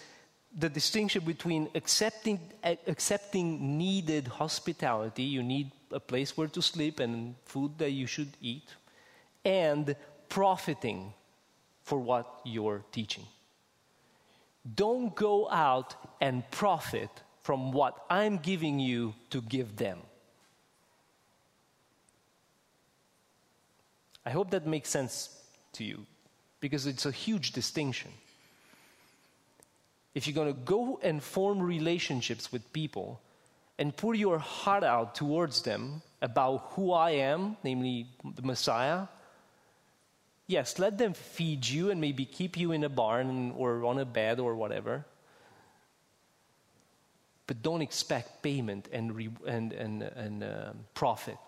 the 0.57 0.69
distinction 0.69 1.25
between 1.25 1.69
accepting, 1.75 2.41
accepting 2.87 3.77
needed 3.77 4.29
hospitality, 4.29 5.25
you 5.25 5.43
need 5.43 5.71
a 5.91 6.01
place 6.01 6.37
where 6.37 6.49
to 6.49 6.63
sleep 6.63 7.01
and 7.01 7.35
food 7.45 7.79
that 7.79 7.91
you 7.91 8.07
should 8.07 8.33
eat, 8.41 8.65
and 9.49 9.97
profiting 10.29 11.15
for 11.83 11.99
what 11.99 12.27
you're 12.45 12.85
teaching. 12.93 13.25
Don't 14.75 15.15
go 15.15 15.49
out 15.51 15.97
and 16.21 16.49
profit 16.51 17.09
from 17.41 17.73
what 17.73 17.97
I'm 18.11 18.37
giving 18.37 18.79
you 18.79 19.15
to 19.31 19.41
give 19.41 19.77
them. 19.77 19.99
I 24.27 24.31
hope 24.31 24.51
that 24.51 24.67
makes 24.67 24.91
sense 24.91 25.31
to 25.73 25.85
you 25.85 26.05
because 26.61 26.87
it's 26.87 27.07
a 27.07 27.11
huge 27.11 27.53
distinction. 27.53 28.11
If 30.15 30.27
you're 30.27 30.35
going 30.35 30.53
to 30.55 30.61
go 30.61 31.01
and 31.03 31.23
form 31.23 31.59
relationships 31.61 32.53
with 32.53 32.71
people 32.75 33.19
and 33.79 33.97
pour 33.97 34.15
your 34.15 34.39
heart 34.39 34.85
out 34.85 35.15
towards 35.15 35.63
them 35.63 36.03
about 36.21 36.73
who 36.73 36.93
I 36.93 37.13
am, 37.13 37.57
namely 37.65 38.09
the 38.35 38.43
Messiah, 38.43 39.07
yes, 40.49 40.81
let 40.81 40.99
them 40.99 41.13
feed 41.13 41.69
you 41.69 41.91
and 41.91 42.01
maybe 42.01 42.25
keep 42.25 42.57
you 42.57 42.73
in 42.73 42.83
a 42.83 42.89
barn 42.89 43.53
or 43.57 43.85
on 43.85 43.99
a 44.01 44.05
bed 44.05 44.41
or 44.41 44.57
whatever. 44.57 45.05
But 47.47 47.63
don't 47.63 47.83
expect 47.83 48.43
payment 48.43 48.89
and, 48.93 49.15
re- 49.15 49.31
and, 49.47 49.73
and, 49.73 50.03
and 50.03 50.43
um, 50.43 50.79
profit. 50.95 51.39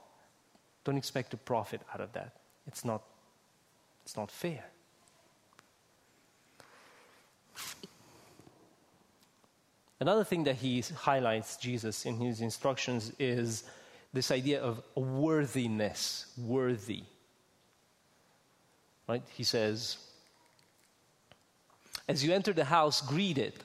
Don't 0.84 0.96
expect 0.96 1.34
a 1.34 1.36
profit 1.36 1.80
out 1.92 2.00
of 2.00 2.12
that. 2.12 2.36
It's 2.66 2.84
not, 2.84 3.02
It's 4.04 4.16
not 4.16 4.30
fair. 4.30 4.64
Another 9.98 10.24
thing 10.24 10.44
that 10.44 10.56
he 10.56 10.82
highlights, 10.94 11.58
Jesus, 11.58 12.06
in 12.06 12.16
his 12.16 12.40
instructions 12.40 13.12
is 13.18 13.64
this 14.14 14.30
idea 14.30 14.62
of 14.62 14.82
worthiness. 14.94 16.32
Worthy. 16.38 17.02
Right? 19.10 19.24
He 19.34 19.42
says, 19.42 19.96
As 22.06 22.24
you 22.24 22.32
enter 22.32 22.52
the 22.52 22.64
house, 22.64 23.00
greet 23.02 23.38
it. 23.38 23.56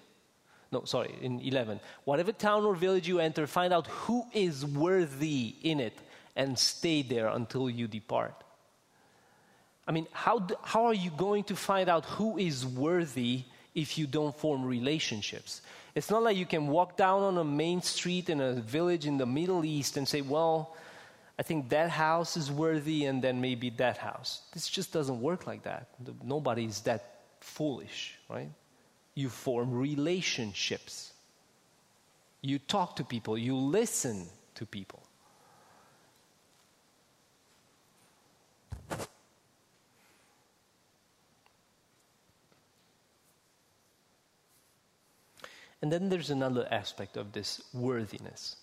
No, 0.72 0.86
sorry, 0.86 1.14
in 1.22 1.40
11. 1.40 1.80
Whatever 2.04 2.32
town 2.32 2.64
or 2.66 2.74
village 2.74 3.08
you 3.08 3.20
enter, 3.20 3.46
find 3.46 3.72
out 3.72 3.86
who 3.86 4.26
is 4.34 4.66
worthy 4.66 5.54
in 5.62 5.80
it 5.80 5.96
and 6.36 6.58
stay 6.58 7.04
there 7.04 7.28
until 7.28 7.70
you 7.70 7.88
depart. 7.88 8.34
I 9.88 9.92
mean, 9.92 10.08
how, 10.12 10.48
how 10.64 10.86
are 10.86 10.96
you 10.96 11.12
going 11.12 11.44
to 11.44 11.56
find 11.56 11.90
out 11.90 12.06
who 12.06 12.40
is 12.40 12.66
worthy 12.66 13.44
if 13.76 14.00
you 14.00 14.08
don't 14.08 14.36
form 14.36 14.66
relationships? 14.66 15.62
It's 15.94 16.10
not 16.10 16.24
like 16.24 16.38
you 16.38 16.48
can 16.48 16.66
walk 16.70 16.98
down 16.98 17.22
on 17.22 17.38
a 17.38 17.44
main 17.44 17.84
street 17.84 18.32
in 18.32 18.42
a 18.42 18.54
village 18.54 19.06
in 19.06 19.20
the 19.20 19.28
Middle 19.28 19.64
East 19.64 19.96
and 19.96 20.08
say, 20.08 20.22
well, 20.22 20.76
I 21.38 21.44
think 21.44 21.70
that 21.70 21.90
house 21.90 22.38
is 22.38 22.50
worthy 22.50 23.06
and 23.06 23.22
then 23.22 23.42
maybe 23.42 23.70
that 23.72 23.98
house. 23.98 24.42
This 24.54 24.70
just 24.70 24.94
doesn't 24.94 25.22
work 25.22 25.46
like 25.46 25.64
that. 25.64 25.90
Nobody 26.24 26.66
is 26.66 26.82
that 26.82 27.20
foolish, 27.42 28.18
right? 28.30 28.50
You 29.16 29.30
form 29.30 29.74
relationships. 29.74 31.12
You 32.42 32.60
talk 32.60 32.96
to 32.98 33.04
people, 33.04 33.38
you 33.38 33.56
listen 33.56 34.28
to 34.56 34.66
people. 34.66 35.04
And 45.82 45.92
then 45.92 46.10
there's 46.10 46.30
another 46.30 46.68
aspect 46.72 47.18
of 47.18 47.34
this 47.34 47.62
worthiness. 47.74 48.56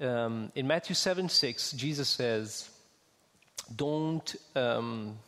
Um, 0.00 0.52
in 0.54 0.66
Matthew 0.66 0.94
7 0.94 1.28
6, 1.28 1.72
Jesus 1.72 2.08
says, 2.08 2.70
Don't 3.74 4.36
um, 4.54 5.18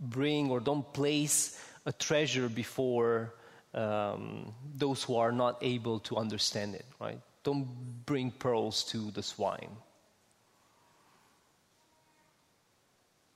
bring 0.00 0.50
or 0.50 0.60
don't 0.60 0.90
place 0.92 1.58
a 1.86 1.92
treasure 1.92 2.48
before 2.48 3.34
um, 3.72 4.52
those 4.74 5.02
who 5.02 5.16
are 5.16 5.32
not 5.32 5.58
able 5.62 6.00
to 6.00 6.16
understand 6.16 6.74
it, 6.74 6.84
right? 7.00 7.20
Don't 7.42 7.66
bring 8.04 8.30
pearls 8.30 8.84
to 8.84 9.10
the 9.12 9.22
swine. 9.22 9.76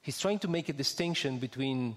He's 0.02 0.20
trying 0.20 0.40
to 0.40 0.48
make 0.48 0.68
a 0.68 0.74
distinction 0.74 1.38
between, 1.38 1.96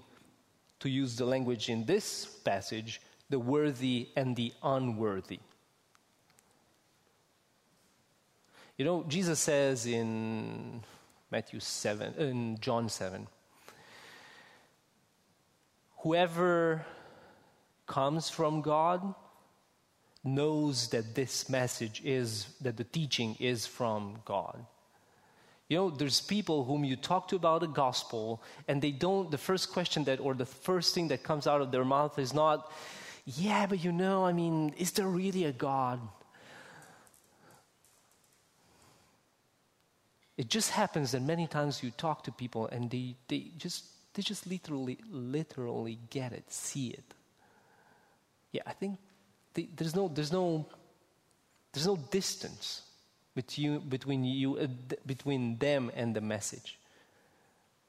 to 0.80 0.88
use 0.88 1.16
the 1.16 1.26
language 1.26 1.68
in 1.68 1.84
this 1.84 2.24
passage, 2.24 3.02
the 3.28 3.38
worthy 3.38 4.08
and 4.16 4.34
the 4.34 4.54
unworthy. 4.62 5.40
You 8.78 8.84
know, 8.84 9.04
Jesus 9.08 9.40
says 9.40 9.86
in 9.86 10.82
Matthew 11.32 11.58
7, 11.58 12.14
uh, 12.16 12.22
in 12.22 12.60
John 12.60 12.88
7, 12.88 13.26
whoever 15.98 16.86
comes 17.88 18.30
from 18.30 18.62
God 18.62 19.16
knows 20.22 20.90
that 20.90 21.16
this 21.16 21.48
message 21.48 22.02
is, 22.04 22.54
that 22.60 22.76
the 22.76 22.84
teaching 22.84 23.36
is 23.40 23.66
from 23.66 24.20
God. 24.24 24.64
You 25.68 25.76
know, 25.78 25.90
there's 25.90 26.20
people 26.20 26.62
whom 26.62 26.84
you 26.84 26.94
talk 26.94 27.26
to 27.28 27.36
about 27.36 27.62
the 27.62 27.66
gospel, 27.66 28.40
and 28.68 28.80
they 28.80 28.92
don't, 28.92 29.28
the 29.28 29.38
first 29.38 29.72
question 29.72 30.04
that, 30.04 30.20
or 30.20 30.34
the 30.34 30.46
first 30.46 30.94
thing 30.94 31.08
that 31.08 31.24
comes 31.24 31.48
out 31.48 31.60
of 31.60 31.72
their 31.72 31.84
mouth 31.84 32.16
is 32.16 32.32
not, 32.32 32.70
yeah, 33.26 33.66
but 33.66 33.82
you 33.82 33.90
know, 33.90 34.24
I 34.24 34.32
mean, 34.32 34.72
is 34.78 34.92
there 34.92 35.08
really 35.08 35.46
a 35.46 35.52
God? 35.52 35.98
It 40.38 40.48
just 40.48 40.70
happens 40.70 41.12
that 41.12 41.20
many 41.20 41.46
times 41.46 41.82
you 41.82 41.90
talk 41.90 42.24
to 42.24 42.32
people 42.32 42.68
and 42.68 42.90
they, 42.90 43.16
they 43.28 43.50
just 43.58 43.84
they 44.14 44.22
just 44.22 44.46
literally 44.46 44.98
literally 45.10 45.98
get 46.08 46.32
it, 46.32 46.50
see 46.50 46.88
it. 46.88 47.04
Yeah, 48.52 48.62
I 48.66 48.72
think 48.72 48.98
they, 49.52 49.68
there's 49.76 49.94
no 49.94 50.08
there's 50.08 50.32
no 50.32 50.64
there's 51.72 51.86
no 51.86 51.96
distance 52.10 52.82
between 53.34 53.72
you, 53.72 53.80
between 53.80 54.24
you 54.24 54.56
uh, 54.56 54.66
between 55.04 55.58
them 55.58 55.90
and 55.94 56.14
the 56.14 56.22
message. 56.22 56.78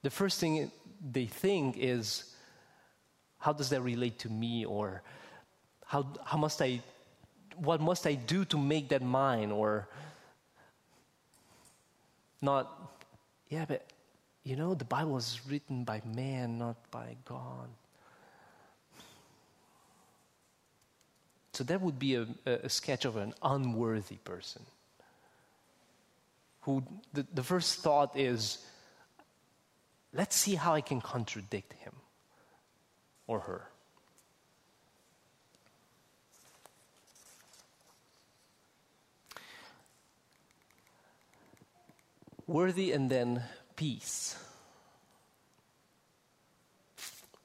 The 0.02 0.10
first 0.10 0.40
thing 0.40 0.72
they 1.12 1.26
think 1.26 1.76
is, 1.78 2.36
how 3.38 3.54
does 3.54 3.70
that 3.70 3.82
relate 3.82 4.20
to 4.20 4.30
me, 4.30 4.66
or 4.66 5.02
how, 5.86 6.06
how 6.24 6.38
must 6.38 6.62
I, 6.62 6.82
what 7.56 7.82
must 7.82 8.06
I 8.06 8.16
do 8.16 8.46
to 8.46 8.58
make 8.58 8.90
that 8.90 9.02
mine? 9.02 9.52
Or 9.52 9.88
not, 12.41 12.93
yeah, 13.49 13.65
but 13.67 13.86
you 14.43 14.56
know, 14.56 14.73
the 14.73 14.86
Bible 14.86 15.17
is 15.17 15.39
written 15.47 15.84
by 15.84 16.02
man, 16.06 16.58
not 16.58 16.78
by 16.91 17.15
God. 17.25 17.69
So 21.54 21.63
that 21.65 21.82
would 21.82 21.99
be 21.99 22.15
a, 22.15 22.25
a 22.45 22.69
sketch 22.69 23.04
of 23.04 23.17
an 23.17 23.34
unworthy 23.43 24.15
person. 24.23 24.62
Who 26.62 26.84
the, 27.13 27.25
the 27.34 27.43
first 27.43 27.82
thought 27.82 28.17
is, 28.17 28.65
let's 30.13 30.36
see 30.36 30.56
how 30.56 30.73
I 30.73 30.82
can 30.82 31.02
contradict 31.02 31.73
him 31.73 31.93
or 33.28 33.41
her. 33.41 33.67
Worthy 42.50 42.92
and 42.92 43.10
then 43.10 43.44
peace. 43.76 44.36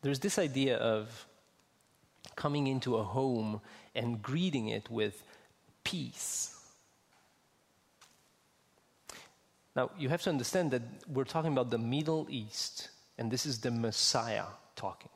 There's 0.03 0.19
this 0.19 0.39
idea 0.39 0.77
of 0.77 1.27
coming 2.37 2.67
into 2.67 2.97
a 2.97 3.05
home 3.05 3.61
and 3.95 4.21
greeting 4.21 4.69
it 4.69 4.91
with 4.91 5.23
peace. 5.85 6.51
Now, 9.77 9.91
you 9.99 10.09
have 10.09 10.23
to 10.23 10.31
understand 10.31 10.71
that 10.71 10.83
we're 11.09 11.25
talking 11.25 11.53
about 11.53 11.71
the 11.71 11.79
Middle 11.79 12.27
East, 12.31 12.91
and 13.19 13.31
this 13.31 13.45
is 13.45 13.61
the 13.61 13.71
Messiah 13.71 14.45
talking. 14.77 15.11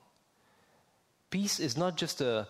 Peace 1.30 1.60
is 1.60 1.76
not 1.76 1.96
just 1.96 2.20
a, 2.20 2.46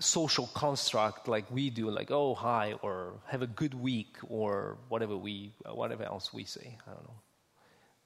social 0.00 0.48
construct 0.54 1.28
like 1.28 1.50
we 1.50 1.70
do, 1.70 1.90
like 1.90 2.10
oh 2.10 2.34
hi 2.34 2.74
or 2.82 3.14
have 3.26 3.42
a 3.42 3.46
good 3.46 3.74
week 3.74 4.16
or 4.28 4.78
whatever 4.88 5.16
we 5.16 5.52
whatever 5.66 6.04
else 6.04 6.32
we 6.32 6.44
say. 6.44 6.78
I 6.86 6.90
don't 6.90 7.04
know. 7.04 7.20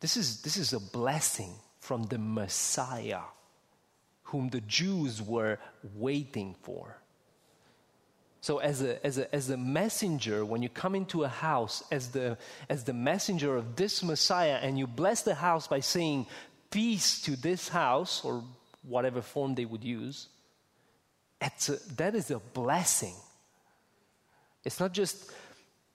This 0.01 0.17
is 0.17 0.43
this 0.43 0.57
is 0.57 0.73
a 0.73 0.81
blessing 0.81 1.55
from 1.81 2.05
the 2.05 2.19
Messiah, 2.19 3.23
whom 4.25 4.49
the 4.49 4.61
Jews 4.61 5.21
were 5.21 5.59
waiting 5.95 6.55
for. 6.63 6.97
So 8.43 8.59
as 8.59 8.83
a, 8.83 9.05
as 9.07 9.19
a, 9.19 9.33
as 9.33 9.51
a 9.51 9.57
messenger, 9.57 10.45
when 10.45 10.63
you 10.63 10.69
come 10.69 10.97
into 10.97 11.23
a 11.23 11.29
house 11.29 11.85
as 11.93 12.09
the, 12.09 12.37
as 12.69 12.83
the 12.83 12.93
messenger 12.93 13.57
of 13.57 13.77
this 13.77 14.03
Messiah 14.03 14.59
and 14.61 14.77
you 14.77 14.89
bless 14.89 15.23
the 15.23 15.37
house 15.37 15.69
by 15.69 15.79
saying 15.79 16.27
peace 16.69 17.23
to 17.23 17.37
this 17.37 17.69
house 17.69 18.25
or 18.25 18.43
whatever 18.83 19.23
form 19.23 19.55
they 19.55 19.65
would 19.65 19.85
use, 19.85 20.27
a, 21.69 21.77
that 21.97 22.15
is 22.15 22.31
a 22.31 22.39
blessing. 22.39 23.15
It's 24.65 24.79
not 24.79 24.93
just 24.93 25.33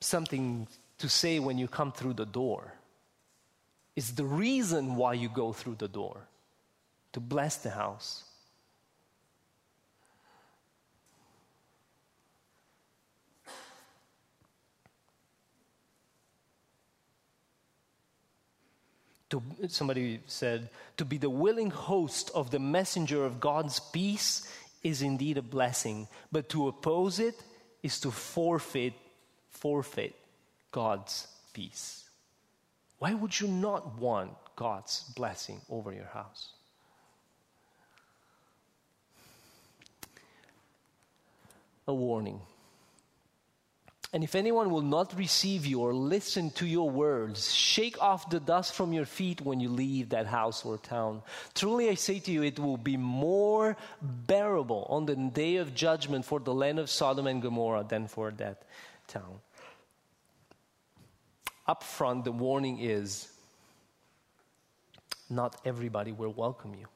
something 0.01 0.67
to 0.97 1.07
say 1.07 1.39
when 1.39 1.57
you 1.57 1.67
come 1.67 1.91
through 1.91 2.13
the 2.13 2.25
door. 2.25 2.73
It's 3.95 4.11
the 4.11 4.25
reason 4.25 4.95
why 4.95 5.13
you 5.13 5.29
go 5.29 5.53
through 5.53 5.75
the 5.75 5.87
door 5.87 6.27
to 7.13 7.19
bless 7.19 7.57
the 7.57 7.71
house. 7.71 8.23
To, 19.29 19.41
somebody 19.67 20.21
said, 20.25 20.69
to 20.95 21.03
be 21.03 21.17
the 21.17 21.29
willing 21.29 21.69
host 21.69 22.31
of 22.33 22.49
the 22.49 22.59
messenger 22.59 23.25
of 23.25 23.41
God's 23.41 23.79
peace 23.79 24.49
is 24.83 25.01
indeed 25.01 25.37
a 25.37 25.41
blessing, 25.41 26.07
but 26.31 26.49
to 26.49 26.67
oppose 26.67 27.19
it 27.19 27.35
is 27.83 27.99
to 28.01 28.11
forfeit, 28.11 28.93
forfeit 29.49 30.15
God's 30.71 31.27
peace. 31.53 32.03
Why 32.99 33.13
would 33.13 33.39
you 33.39 33.47
not 33.47 33.99
want 33.99 34.31
God's 34.55 35.03
blessing 35.15 35.61
over 35.69 35.93
your 35.93 36.05
house? 36.13 36.53
A 41.87 41.93
warning. 41.93 42.41
And 44.13 44.23
if 44.23 44.35
anyone 44.35 44.69
will 44.69 44.81
not 44.81 45.17
receive 45.17 45.65
you 45.65 45.81
or 45.81 45.93
listen 45.93 46.49
to 46.51 46.65
your 46.65 46.89
words, 46.89 47.53
shake 47.53 48.01
off 48.01 48.29
the 48.29 48.39
dust 48.39 48.73
from 48.73 48.93
your 48.93 49.05
feet 49.05 49.41
when 49.41 49.59
you 49.59 49.67
leave 49.67 50.09
that 50.09 50.27
house 50.27 50.63
or 50.63 50.77
town. 50.77 51.21
Truly 51.53 51.89
I 51.89 51.95
say 51.95 52.19
to 52.19 52.31
you, 52.31 52.41
it 52.41 52.57
will 52.57 52.77
be 52.77 52.95
more 52.95 53.75
bearable 54.01 54.87
on 54.89 55.05
the 55.05 55.15
day 55.15 55.57
of 55.57 55.75
judgment 55.75 56.23
for 56.23 56.39
the 56.39 56.53
land 56.53 56.79
of 56.79 56.89
Sodom 56.89 57.27
and 57.27 57.41
Gomorrah 57.41 57.85
than 57.87 58.07
for 58.07 58.31
that 58.31 58.63
town. 59.07 59.41
Up 61.67 61.83
front, 61.83 62.23
the 62.23 62.31
warning 62.31 62.79
is 62.79 63.27
not 65.29 65.59
everybody 65.65 66.13
will 66.13 66.31
welcome 66.31 66.73
you, 66.73 66.87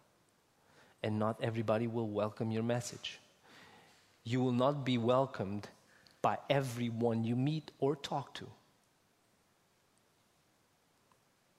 and 1.03 1.19
not 1.19 1.43
everybody 1.43 1.87
will 1.87 2.07
welcome 2.07 2.51
your 2.51 2.63
message. 2.63 3.19
You 4.23 4.39
will 4.39 4.53
not 4.53 4.85
be 4.85 4.97
welcomed 4.97 5.67
by 6.21 6.37
everyone 6.49 7.23
you 7.23 7.35
meet 7.35 7.71
or 7.79 7.95
talk 7.95 8.33
to. 8.35 8.47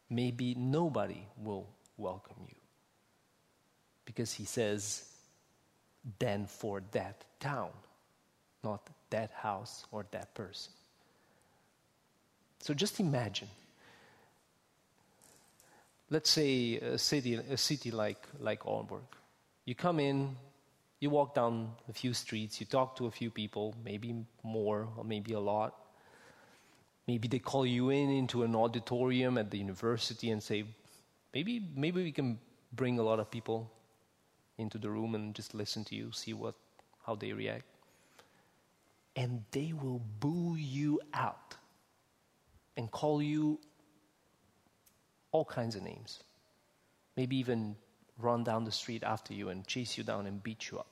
Maybe 0.09 0.55
nobody 0.55 1.27
will 1.37 1.69
welcome 1.97 2.37
you. 2.49 2.55
Because 4.05 4.33
he 4.33 4.45
says, 4.45 5.05
then 6.19 6.47
for 6.47 6.83
that 6.93 7.25
town, 7.41 7.71
not 8.63 8.89
that 9.11 9.31
house 9.33 9.87
or 9.91 10.05
that 10.11 10.35
person. 10.35 10.73
So 12.61 12.75
just 12.75 13.01
imagine. 13.01 13.49
Let's 16.11 16.31
say 16.31 16.77
a 16.77 16.99
city, 16.99 17.35
a 17.35 17.57
city 17.57 17.91
like, 17.91 18.27
like 18.39 18.65
Aalborg. 18.65 19.01
You 19.65 19.75
come 19.75 19.99
in, 19.99 20.37
you 21.03 21.11
walk 21.11 21.35
down 21.35 21.73
a 21.89 21.93
few 21.93 22.15
streets, 22.15 22.61
you 22.61 22.67
talk 22.67 22.95
to 22.97 23.07
a 23.07 23.11
few 23.11 23.29
people, 23.29 23.75
maybe 23.85 24.15
more 24.45 24.89
or 24.97 25.03
maybe 25.03 25.33
a 25.33 25.41
lot. 25.41 25.75
Maybe 27.09 27.27
they 27.27 27.41
call 27.41 27.67
you 27.67 27.91
in 27.91 28.09
into 28.09 28.45
an 28.45 28.55
auditorium 28.55 29.37
at 29.37 29.51
the 29.51 29.59
university 29.59 30.31
and 30.31 30.41
say, 30.41 30.65
maybe, 31.35 31.61
maybe 31.75 32.05
we 32.05 32.13
can 32.13 32.39
bring 32.73 33.01
a 33.01 33.03
lot 33.03 33.19
of 33.19 33.33
people 33.33 33.73
into 34.59 34.79
the 34.79 34.89
room 34.89 35.17
and 35.17 35.35
just 35.35 35.55
listen 35.55 35.83
to 35.87 35.97
you, 35.97 36.13
see 36.13 36.35
what, 36.35 36.55
how 37.05 37.17
they 37.17 37.33
react. 37.33 37.65
And 39.17 39.43
they 39.51 39.73
will 39.73 40.01
boo 40.21 40.55
you 40.57 41.01
out 41.13 41.57
and 42.77 42.89
call 42.93 43.21
you 43.21 43.59
all 45.33 45.45
kinds 45.45 45.75
of 45.75 45.83
names. 45.83 46.23
Maybe 47.17 47.39
even 47.39 47.75
run 48.19 48.45
down 48.45 48.63
the 48.63 48.71
street 48.71 49.03
after 49.03 49.35
you 49.35 49.49
and 49.49 49.67
chase 49.67 49.99
you 49.99 50.05
down 50.05 50.27
and 50.27 50.41
beat 50.41 50.71
you 50.71 50.79
up. 50.79 50.92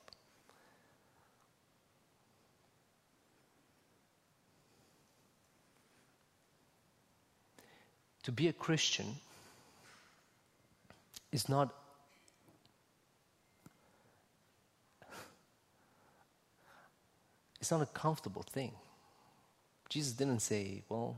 To 8.23 8.31
be 8.31 8.47
a 8.47 8.53
Christian 8.53 9.15
is 11.31 11.49
not 11.49 11.73
it's 17.59 17.71
not 17.71 17.81
a 17.81 17.85
comfortable 17.85 18.43
thing. 18.43 18.71
Jesus 19.87 20.13
didn't 20.13 20.39
say, 20.39 20.83
well, 20.89 21.15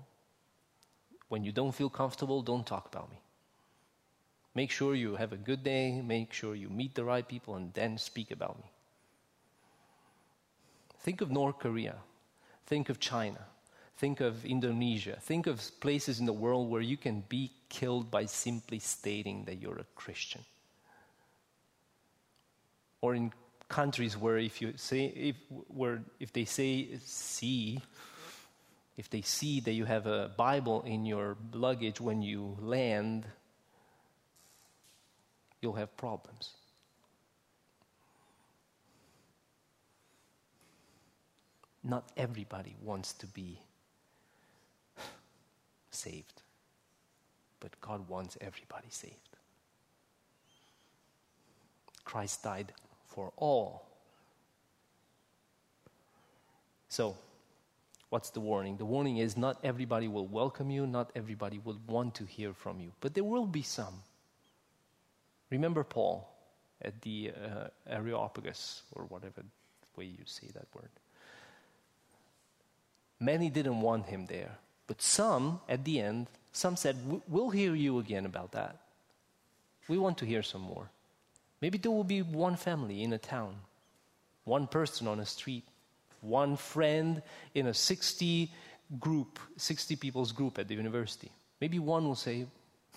when 1.30 1.44
you 1.44 1.52
don't 1.52 1.72
feel 1.72 1.90
comfortable, 1.90 2.42
don't 2.42 2.66
talk 2.66 2.86
about 2.86 3.10
me. 3.10 3.18
Make 4.56 4.70
sure 4.70 4.94
you 4.94 5.16
have 5.16 5.32
a 5.32 5.38
good 5.38 5.64
day, 5.64 6.02
make 6.02 6.34
sure 6.34 6.54
you 6.54 6.70
meet 6.70 6.96
the 6.96 7.04
right 7.04 7.28
people, 7.28 7.56
and 7.56 7.74
then 7.74 7.98
speak 7.98 8.30
about 8.30 8.58
me. 8.58 8.70
Think 11.00 11.22
of 11.22 11.32
North 11.32 11.60
Korea. 11.60 11.96
Think 12.66 12.90
of 12.90 13.00
China. 13.00 13.46
Think 14.04 14.20
of 14.20 14.44
Indonesia. 14.44 15.18
Think 15.22 15.48
of 15.48 15.62
places 15.80 16.20
in 16.20 16.26
the 16.26 16.34
world 16.34 16.70
where 16.70 16.82
you 16.82 16.98
can 16.98 17.24
be 17.30 17.52
killed 17.70 18.12
by 18.12 18.26
simply 18.26 18.80
stating 18.80 19.46
that 19.46 19.62
you're 19.62 19.80
a 19.80 19.86
Christian. 19.96 20.42
Or 23.00 23.16
in 23.16 23.32
countries 23.70 24.18
where 24.18 24.38
if 24.38 24.62
you 24.62 24.74
say 24.76 25.06
if 25.06 25.38
where 25.70 26.04
if 26.20 26.34
they 26.34 26.44
say 26.44 27.00
see 27.00 27.80
if 28.98 29.10
they 29.10 29.22
see 29.22 29.62
that 29.62 29.72
you 29.72 29.86
have 29.86 30.06
a 30.06 30.32
Bible 30.36 30.82
in 30.82 31.06
your 31.06 31.38
luggage 31.54 32.02
when 32.02 32.22
you 32.22 32.58
land, 32.60 33.26
you'll 35.62 35.80
have 35.80 35.96
problems. 35.96 36.50
Not 41.82 42.12
everybody 42.18 42.76
wants 42.82 43.14
to 43.14 43.28
be 43.28 43.60
saved. 46.04 46.42
But 47.60 47.80
God 47.82 48.08
wants 48.10 48.38
everybody 48.42 48.88
saved. 48.90 49.38
Christ 52.04 52.44
died 52.44 52.74
for 53.08 53.32
all. 53.38 53.88
So, 56.90 57.16
what's 58.10 58.30
the 58.30 58.40
warning? 58.40 58.78
The 58.78 58.86
warning 58.86 59.18
is 59.18 59.38
not 59.38 59.58
everybody 59.64 60.08
will 60.08 60.28
welcome 60.28 60.70
you, 60.70 60.86
not 60.86 61.12
everybody 61.16 61.60
will 61.64 61.80
want 61.88 62.14
to 62.16 62.26
hear 62.26 62.54
from 62.54 62.80
you, 62.80 62.92
but 63.00 63.14
there 63.14 63.24
will 63.24 63.48
be 63.48 63.64
some. 63.64 64.04
Remember 65.50 65.84
Paul 65.84 66.30
at 66.82 67.02
the 67.02 67.32
uh, 67.32 67.68
Areopagus, 67.88 68.84
or 68.92 69.06
whatever 69.06 69.44
way 69.96 70.06
you 70.06 70.26
say 70.26 70.48
that 70.54 70.68
word. 70.76 70.90
Many 73.20 73.50
didn't 73.50 73.80
want 73.80 74.06
him 74.08 74.26
there. 74.26 74.58
But 74.88 75.02
some, 75.02 75.62
at 75.70 75.86
the 75.86 76.00
end, 76.00 76.28
some 76.52 76.76
said, 76.76 76.98
We'll 77.28 77.50
hear 77.50 77.76
you 77.76 78.00
again 78.00 78.26
about 78.26 78.52
that. 78.52 78.78
We 79.88 79.98
want 79.98 80.18
to 80.20 80.26
hear 80.26 80.44
some 80.44 80.62
more. 80.62 80.90
Maybe 81.62 81.78
there 81.78 81.92
will 81.92 82.04
be 82.04 82.22
one 82.22 82.56
family 82.56 83.04
in 83.04 83.14
a 83.14 83.18
town, 83.18 83.56
one 84.44 84.68
person 84.68 85.08
on 85.08 85.20
a 85.20 85.26
street, 85.26 85.64
one 86.22 86.58
friend 86.58 87.22
in 87.54 87.68
a 87.68 87.74
60 87.74 88.52
group, 89.00 89.40
60 89.58 89.96
people's 89.96 90.32
group 90.32 90.60
at 90.60 90.68
the 90.68 90.76
university. 90.76 91.32
Maybe 91.62 91.80
one 91.80 92.06
will 92.06 92.16
say, 92.16 92.46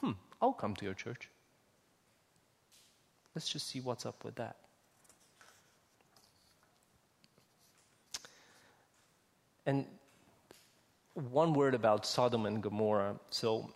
Hmm, 0.01 0.13
I'll 0.41 0.53
come 0.53 0.75
to 0.77 0.85
your 0.85 0.95
church. 0.95 1.29
Let's 3.35 3.49
just 3.49 3.69
see 3.69 3.81
what's 3.81 4.07
up 4.07 4.25
with 4.25 4.35
that. 4.37 4.57
And 9.67 9.85
one 11.17 11.55
word 11.55 11.75
about 11.75 12.05
Sodom 12.05 12.45
and 12.45 12.63
Gomorrah. 12.63 13.17
So, 13.31 13.71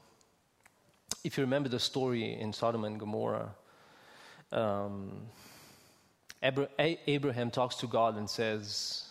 if 1.24 1.38
you 1.38 1.45
remember 1.45 1.68
the 1.68 1.80
story 1.80 2.38
in 2.38 2.53
Sodom 2.53 2.84
and 2.84 3.01
Gomorrah, 3.01 3.55
um, 4.53 5.22
Abraham 6.43 7.51
talks 7.51 7.76
to 7.76 7.86
God 7.86 8.16
and 8.18 8.28
says, 8.28 9.09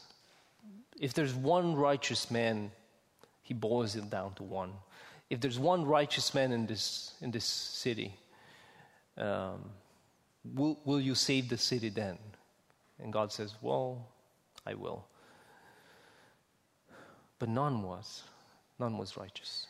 If 1.00 1.14
there's 1.14 1.34
one 1.34 1.76
righteous 1.76 2.30
man, 2.30 2.72
he 3.42 3.54
boils 3.56 3.96
it 3.96 4.10
down 4.10 4.36
to 4.36 4.44
one. 4.44 4.74
If 5.30 5.40
there's 5.40 5.60
one 5.60 5.86
righteous 5.86 6.34
man 6.34 6.52
in 6.52 6.68
this, 6.68 7.14
in 7.22 7.32
this 7.32 7.46
city, 7.46 8.16
um, 9.18 9.72
will, 10.44 10.80
will 10.86 11.02
you 11.02 11.16
save 11.16 11.50
the 11.50 11.58
city 11.58 11.90
then? 11.90 12.18
And 13.00 13.12
God 13.12 13.32
says, 13.32 13.56
Well, 13.62 14.08
I 14.68 14.76
will. 14.76 15.09
But 17.40 17.50
none 17.50 17.84
was. 17.84 18.24
None 18.80 18.98
was 18.98 19.18
righteous. 19.18 19.66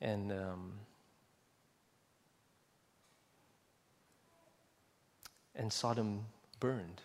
And 0.00 0.30
um, 0.32 0.72
and 5.54 5.72
Sodom 5.72 6.26
burned. 6.60 7.00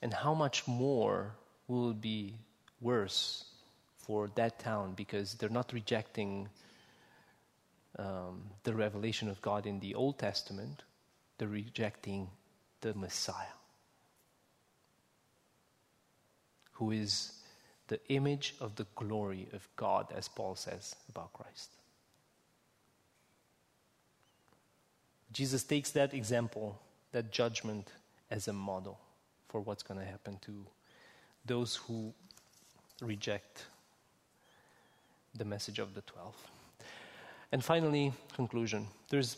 And 0.00 0.12
how 0.12 0.34
much 0.34 0.66
more 0.66 1.34
will 1.68 1.90
it 1.90 2.00
be 2.00 2.34
worse 2.80 3.44
for 3.98 4.30
that 4.34 4.58
town 4.58 4.94
because 4.94 5.34
they're 5.34 5.48
not 5.48 5.72
rejecting 5.72 6.48
um, 7.98 8.42
the 8.64 8.74
revelation 8.74 9.28
of 9.28 9.40
God 9.42 9.66
in 9.66 9.78
the 9.80 9.94
Old 9.94 10.18
Testament, 10.18 10.82
they're 11.38 11.48
rejecting 11.48 12.28
the 12.80 12.94
Messiah. 12.94 13.61
Who 16.82 16.90
is 16.90 17.32
the 17.86 18.00
image 18.08 18.56
of 18.60 18.74
the 18.74 18.86
glory 18.96 19.46
of 19.52 19.68
God, 19.76 20.06
as 20.16 20.26
Paul 20.26 20.56
says 20.56 20.96
about 21.08 21.32
Christ. 21.32 21.70
Jesus 25.32 25.62
takes 25.62 25.92
that 25.92 26.12
example, 26.12 26.76
that 27.12 27.30
judgment, 27.30 27.92
as 28.32 28.48
a 28.48 28.52
model 28.52 28.98
for 29.48 29.60
what's 29.60 29.84
going 29.84 30.00
to 30.00 30.06
happen 30.06 30.38
to 30.40 30.66
those 31.46 31.76
who 31.76 32.12
reject 33.00 33.66
the 35.36 35.44
message 35.44 35.78
of 35.78 35.94
the 35.94 36.00
12. 36.02 36.34
And 37.52 37.62
finally, 37.62 38.12
conclusion. 38.34 38.88
There's 39.08 39.36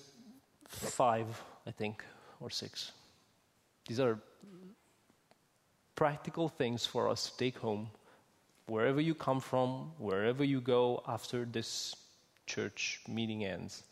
five, 0.66 1.26
I 1.66 1.72
think, 1.72 2.02
or 2.40 2.48
six. 2.48 2.92
These 3.86 4.00
are 4.00 4.18
practical 5.94 6.48
things 6.48 6.86
for 6.86 7.08
us 7.08 7.30
to 7.30 7.36
take 7.36 7.58
home, 7.58 7.88
wherever 8.66 9.00
you 9.00 9.14
come 9.14 9.40
from, 9.40 9.92
wherever 9.98 10.44
you 10.44 10.60
go 10.60 11.02
after 11.06 11.44
this 11.44 11.94
church 12.46 13.00
meeting 13.08 13.44
ends. 13.44 13.82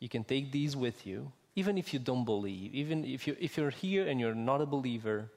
You 0.00 0.08
can 0.08 0.24
take 0.24 0.52
these 0.52 0.76
with 0.76 1.06
you, 1.06 1.32
even 1.56 1.76
if 1.78 1.92
you 1.92 1.98
don't 1.98 2.24
believe, 2.24 2.74
even 2.74 3.04
if, 3.04 3.26
you, 3.26 3.36
if 3.40 3.56
you're 3.56 3.70
here 3.70 4.06
and 4.06 4.20
you're 4.20 4.34
not 4.34 4.60
a 4.60 4.66
believer, 4.66 5.28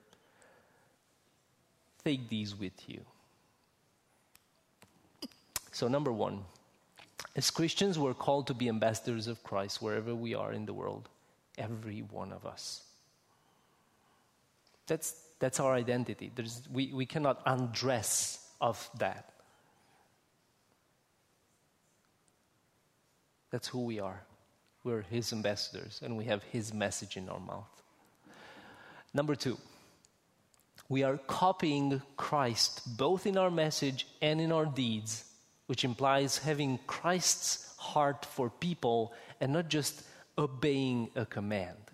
take 2.04 2.30
these 2.30 2.56
with 2.56 2.88
you. 2.88 3.02
So, 5.72 5.88
number 5.88 6.12
one, 6.12 6.44
as 7.36 7.50
Christians, 7.50 7.98
we're 7.98 8.14
called 8.14 8.48
to 8.48 8.54
be 8.54 8.68
ambassadors 8.68 9.28
of 9.28 9.42
Christ 9.44 9.82
wherever 9.82 10.14
we 10.14 10.36
are 10.36 10.52
in 10.52 10.66
the 10.66 10.74
world, 10.74 11.08
every 11.58 12.00
one 12.12 12.34
of 12.34 12.46
us. 12.46 12.84
That's, 14.86 15.16
that's 15.42 15.60
our 15.60 15.74
identity. 15.74 16.32
There's, 16.34 16.62
we, 16.72 16.94
we 16.94 17.06
cannot 17.06 17.42
undress 17.46 18.48
of 18.62 18.90
that. 19.00 19.34
That's 23.50 23.68
who 23.68 23.84
we 23.84 24.00
are. 24.00 24.22
We're 24.84 25.02
His 25.02 25.34
ambassadors, 25.34 26.00
and 26.04 26.16
we 26.16 26.26
have 26.26 26.44
His 26.44 26.74
message 26.74 27.18
in 27.18 27.28
our 27.28 27.40
mouth. 27.40 27.82
Number 29.14 29.36
two, 29.36 29.58
we 30.88 31.04
are 31.04 31.18
copying 31.18 32.02
Christ 32.18 32.98
both 32.98 33.26
in 33.26 33.36
our 33.36 33.52
message 33.52 34.08
and 34.22 34.40
in 34.40 34.52
our 34.52 34.66
deeds 34.66 35.26
which 35.66 35.84
implies 35.84 36.38
having 36.38 36.80
Christ's 36.86 37.74
heart 37.78 38.26
for 38.26 38.50
people 38.50 39.14
and 39.40 39.54
not 39.54 39.70
just 39.70 40.04
obeying 40.38 41.10
a 41.16 41.26
command. 41.26 41.91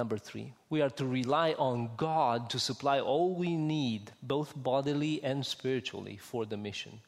Number 0.00 0.16
three, 0.16 0.54
we 0.70 0.80
are 0.80 0.88
to 0.88 1.04
rely 1.04 1.52
on 1.58 1.90
God 1.98 2.48
to 2.50 2.58
supply 2.58 3.00
all 3.00 3.34
we 3.34 3.54
need, 3.54 4.10
both 4.22 4.54
bodily 4.56 5.22
and 5.22 5.44
spiritually, 5.44 6.16
for 6.16 6.46
the 6.46 6.56
mission. 6.56 7.02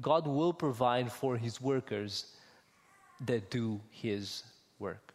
God 0.00 0.28
will 0.28 0.52
provide 0.52 1.10
for 1.10 1.36
his 1.36 1.60
workers 1.60 2.26
that 3.24 3.50
do 3.50 3.80
his 3.90 4.44
work. 4.78 5.12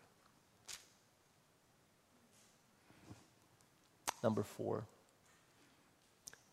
Number 4.21 4.43
four, 4.43 4.84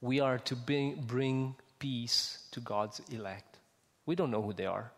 we 0.01 0.21
are 0.21 0.39
to 0.39 0.55
bring, 0.55 1.57
peace 1.81 2.39
to 2.53 2.61
God's 2.61 3.01
elect. 3.11 3.59
We 4.07 4.15
don't 4.15 4.31
know 4.31 4.43
who 4.43 4.53
they 4.53 4.67
are. 4.67 4.93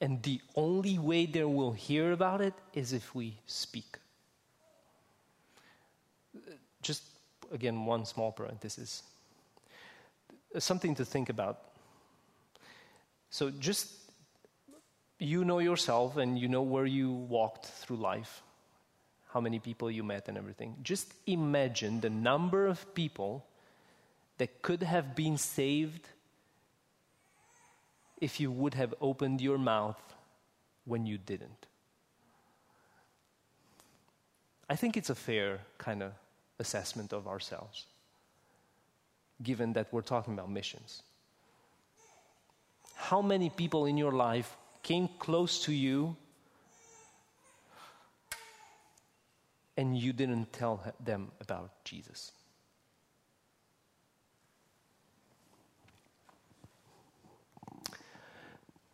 And 0.00 0.22
the 0.22 0.40
only 0.54 0.98
way 0.98 1.26
they 1.26 1.44
will 1.44 1.72
hear 1.72 2.12
about 2.12 2.40
it 2.40 2.54
is 2.72 2.94
if 2.94 3.14
we 3.14 3.36
speak. 3.44 3.98
Just 6.82 7.02
again, 7.52 7.86
one 7.86 8.04
small 8.04 8.32
parenthesis. 8.32 9.02
Something 10.58 10.94
to 10.96 11.04
think 11.04 11.28
about. 11.28 11.58
So, 13.30 13.50
just 13.50 13.88
you 15.18 15.44
know 15.44 15.58
yourself 15.58 16.16
and 16.16 16.38
you 16.38 16.48
know 16.48 16.62
where 16.62 16.86
you 16.86 17.12
walked 17.12 17.66
through 17.66 17.96
life 17.96 18.42
how 19.32 19.40
many 19.40 19.58
people 19.58 19.90
you 19.90 20.02
met 20.02 20.28
and 20.28 20.36
everything. 20.36 20.76
Just 20.82 21.14
imagine 21.26 22.00
the 22.00 22.10
number 22.10 22.66
of 22.66 22.94
people 22.94 23.44
that 24.38 24.62
could 24.62 24.82
have 24.82 25.14
been 25.14 25.38
saved 25.38 26.08
if 28.20 28.40
you 28.40 28.50
would 28.50 28.74
have 28.74 28.94
opened 29.00 29.40
your 29.40 29.58
mouth 29.58 30.00
when 30.84 31.06
you 31.06 31.16
didn't. 31.16 31.66
I 34.68 34.76
think 34.76 34.96
it's 34.96 35.10
a 35.10 35.14
fair 35.14 35.60
kind 35.78 36.02
of 36.02 36.12
assessment 36.60 37.12
of 37.12 37.26
ourselves, 37.26 37.86
given 39.42 39.72
that 39.72 39.92
we're 39.92 40.02
talking 40.02 40.34
about 40.34 40.50
missions. 40.50 41.02
How 42.94 43.20
many 43.22 43.50
people 43.50 43.86
in 43.86 43.96
your 43.96 44.12
life 44.12 44.56
came 44.82 45.08
close 45.18 45.64
to 45.64 45.72
you 45.72 46.16
and 49.80 49.96
you 49.96 50.12
didn't 50.12 50.52
tell 50.52 50.82
them 51.02 51.32
about 51.40 51.70
Jesus. 51.84 52.32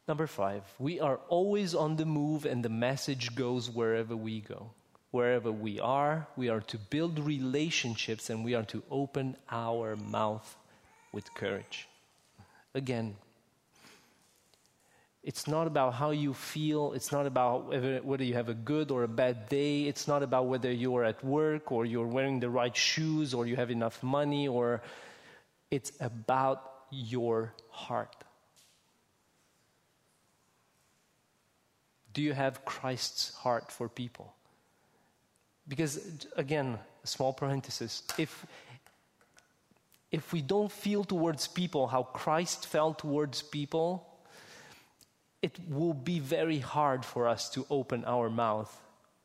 Number 0.06 0.28
five, 0.28 0.62
we 0.78 1.00
are 1.00 1.18
always 1.28 1.74
on 1.74 1.96
the 1.96 2.06
move 2.06 2.46
and 2.46 2.64
the 2.64 2.68
message 2.68 3.34
goes 3.34 3.68
wherever 3.68 4.14
we 4.14 4.40
go. 4.40 4.70
Wherever 5.16 5.50
we 5.50 5.80
are, 5.80 6.26
we 6.36 6.50
are 6.50 6.60
to 6.72 6.76
build 6.76 7.18
relationships 7.18 8.28
and 8.28 8.44
we 8.44 8.54
are 8.54 8.64
to 8.64 8.82
open 8.90 9.34
our 9.50 9.96
mouth 9.96 10.54
with 11.10 11.32
courage. 11.32 11.88
Again, 12.74 13.16
it's 15.22 15.46
not 15.46 15.66
about 15.66 15.94
how 15.94 16.10
you 16.10 16.34
feel. 16.34 16.92
It's 16.92 17.12
not 17.12 17.24
about 17.24 17.56
whether 18.04 18.24
you 18.24 18.34
have 18.34 18.50
a 18.50 18.58
good 18.72 18.90
or 18.90 19.04
a 19.04 19.08
bad 19.08 19.48
day. 19.48 19.84
It's 19.84 20.06
not 20.06 20.22
about 20.22 20.48
whether 20.48 20.70
you're 20.70 21.04
at 21.04 21.24
work 21.24 21.72
or 21.72 21.86
you're 21.86 22.06
wearing 22.06 22.38
the 22.38 22.50
right 22.50 22.76
shoes 22.76 23.32
or 23.32 23.46
you 23.46 23.56
have 23.56 23.70
enough 23.70 24.02
money 24.02 24.46
or 24.48 24.82
it's 25.70 25.92
about 25.98 26.60
your 26.90 27.54
heart. 27.70 28.14
Do 32.12 32.20
you 32.20 32.34
have 32.34 32.66
Christ's 32.66 33.34
heart 33.36 33.72
for 33.72 33.88
people? 33.88 34.35
Because, 35.68 36.00
again, 36.36 36.78
a 37.02 37.06
small 37.06 37.32
parenthesis, 37.32 38.02
if, 38.18 38.46
if 40.10 40.32
we 40.32 40.42
don't 40.42 40.70
feel 40.70 41.04
towards 41.04 41.48
people 41.48 41.88
how 41.88 42.04
Christ 42.04 42.66
felt 42.66 43.00
towards 43.00 43.42
people, 43.42 44.06
it 45.42 45.58
will 45.68 45.94
be 45.94 46.18
very 46.18 46.58
hard 46.58 47.04
for 47.04 47.28
us 47.28 47.50
to 47.50 47.66
open 47.70 48.04
our 48.04 48.30
mouth 48.30 48.80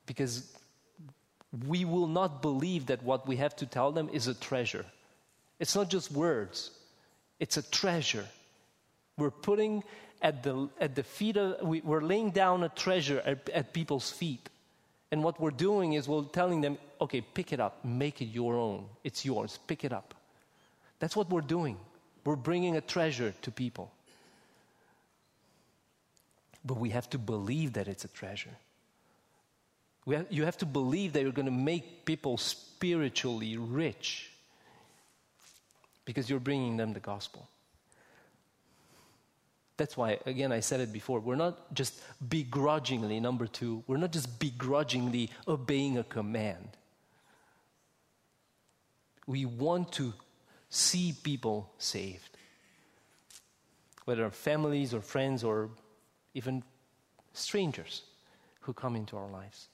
because 0.05 0.55
we 1.67 1.85
will 1.85 2.07
not 2.07 2.41
believe 2.41 2.87
that 2.87 3.03
what 3.03 3.27
we 3.27 3.37
have 3.37 3.55
to 3.57 3.65
tell 3.65 3.91
them 3.91 4.09
is 4.11 4.27
a 4.27 4.33
treasure. 4.33 4.85
It's 5.59 5.75
not 5.75 5.89
just 5.89 6.11
words, 6.11 6.71
it's 7.39 7.57
a 7.57 7.61
treasure. 7.61 8.25
We're 9.17 9.31
putting 9.31 9.83
at 10.21 10.43
the, 10.43 10.69
at 10.79 10.95
the 10.95 11.03
feet 11.03 11.37
of, 11.37 11.61
we, 11.67 11.81
we're 11.81 12.01
laying 12.01 12.31
down 12.31 12.63
a 12.63 12.69
treasure 12.69 13.21
at, 13.25 13.49
at 13.49 13.73
people's 13.73 14.09
feet. 14.11 14.49
And 15.11 15.23
what 15.23 15.39
we're 15.39 15.51
doing 15.51 15.93
is 15.93 16.07
we're 16.07 16.23
telling 16.23 16.61
them, 16.61 16.77
okay, 17.01 17.21
pick 17.21 17.51
it 17.51 17.59
up, 17.59 17.83
make 17.83 18.21
it 18.21 18.25
your 18.25 18.55
own. 18.55 18.85
It's 19.03 19.25
yours, 19.25 19.59
pick 19.67 19.83
it 19.83 19.91
up. 19.91 20.13
That's 20.99 21.15
what 21.15 21.29
we're 21.29 21.41
doing. 21.41 21.77
We're 22.23 22.37
bringing 22.37 22.77
a 22.77 22.81
treasure 22.81 23.33
to 23.41 23.51
people. 23.51 23.91
But 26.63 26.77
we 26.77 26.91
have 26.91 27.09
to 27.09 27.17
believe 27.17 27.73
that 27.73 27.87
it's 27.87 28.05
a 28.05 28.07
treasure. 28.07 28.55
Have, 30.07 30.27
you 30.29 30.45
have 30.45 30.57
to 30.59 30.65
believe 30.65 31.13
that 31.13 31.23
you're 31.23 31.31
going 31.31 31.45
to 31.45 31.51
make 31.51 32.05
people 32.05 32.37
spiritually 32.37 33.57
rich 33.57 34.31
because 36.05 36.29
you're 36.29 36.39
bringing 36.39 36.77
them 36.77 36.93
the 36.93 36.99
gospel. 36.99 37.47
That's 39.81 39.97
why, 39.97 40.19
again, 40.27 40.51
I 40.51 40.59
said 40.59 40.79
it 40.79 40.93
before. 40.93 41.19
We're 41.19 41.33
not 41.33 41.73
just 41.73 41.99
begrudgingly, 42.29 43.19
number 43.19 43.47
two, 43.47 43.83
we're 43.87 43.97
not 43.97 44.11
just 44.11 44.37
begrudgingly 44.37 45.31
obeying 45.47 45.97
a 45.97 46.03
command. 46.03 46.77
We 49.25 49.47
want 49.47 49.91
to 49.93 50.13
see 50.69 51.15
people 51.23 51.71
saved, 51.79 52.37
whether 54.05 54.29
families 54.29 54.93
or 54.93 55.01
friends 55.01 55.43
or 55.43 55.71
even 56.35 56.61
strangers 57.33 58.03
who 58.59 58.73
come 58.73 58.95
into 58.95 59.17
our 59.17 59.31
lives. 59.31 59.67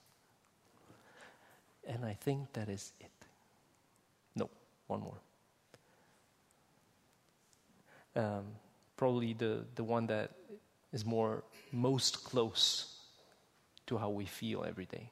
And 1.86 2.02
I 2.02 2.14
think 2.14 2.50
that 2.54 2.70
is 2.70 2.92
it. 2.98 3.12
No, 4.34 4.48
one 4.86 5.00
more. 5.00 5.20
Um, 8.16 8.44
probably 8.98 9.32
the, 9.32 9.64
the 9.76 9.84
one 9.84 10.06
that 10.08 10.32
is 10.92 11.06
more 11.06 11.44
most 11.72 12.24
close 12.24 12.96
to 13.86 13.96
how 13.96 14.10
we 14.10 14.26
feel 14.26 14.64
every 14.68 14.84
day. 14.84 15.10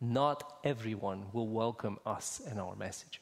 Not 0.00 0.58
everyone 0.64 1.26
will 1.32 1.46
welcome 1.46 1.98
us 2.04 2.40
and 2.48 2.58
our 2.58 2.74
message. 2.74 3.20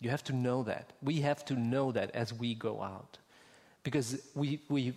You 0.00 0.10
have 0.10 0.24
to 0.24 0.32
know 0.34 0.64
that. 0.64 0.90
We 1.00 1.20
have 1.20 1.44
to 1.46 1.54
know 1.54 1.92
that 1.92 2.10
as 2.10 2.34
we 2.34 2.54
go 2.54 2.82
out 2.82 3.18
because 3.84 4.20
we, 4.34 4.60
we, 4.68 4.92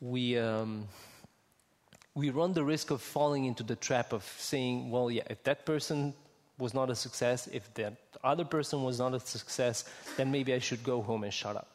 we, 0.00 0.36
um, 0.36 0.88
we 2.14 2.30
run 2.30 2.52
the 2.52 2.64
risk 2.64 2.90
of 2.90 3.00
falling 3.00 3.44
into 3.44 3.62
the 3.62 3.76
trap 3.76 4.12
of 4.12 4.24
saying, 4.36 4.90
well, 4.90 5.10
yeah, 5.10 5.22
if 5.30 5.42
that 5.44 5.64
person 5.64 6.14
was 6.62 6.72
not 6.72 6.88
a 6.88 6.94
success, 6.94 7.48
if 7.52 7.72
the 7.74 7.92
other 8.24 8.44
person 8.44 8.82
was 8.82 8.98
not 8.98 9.12
a 9.14 9.20
success, 9.20 9.84
then 10.16 10.30
maybe 10.30 10.54
I 10.54 10.60
should 10.60 10.82
go 10.82 11.02
home 11.02 11.24
and 11.24 11.34
shut 11.34 11.56
up. 11.56 11.68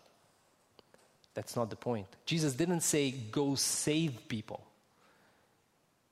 That's 1.36 1.56
not 1.56 1.70
the 1.70 1.76
point. 1.76 2.08
Jesus 2.26 2.54
didn't 2.54 2.82
say, 2.82 3.12
go 3.12 3.54
save 3.54 4.28
people. 4.28 4.62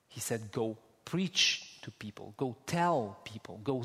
He 0.10 0.20
said, 0.20 0.52
go 0.52 0.78
preach 1.04 1.82
to 1.82 1.92
people, 1.92 2.34
go 2.38 2.56
tell 2.68 3.18
people, 3.24 3.60
go 3.64 3.84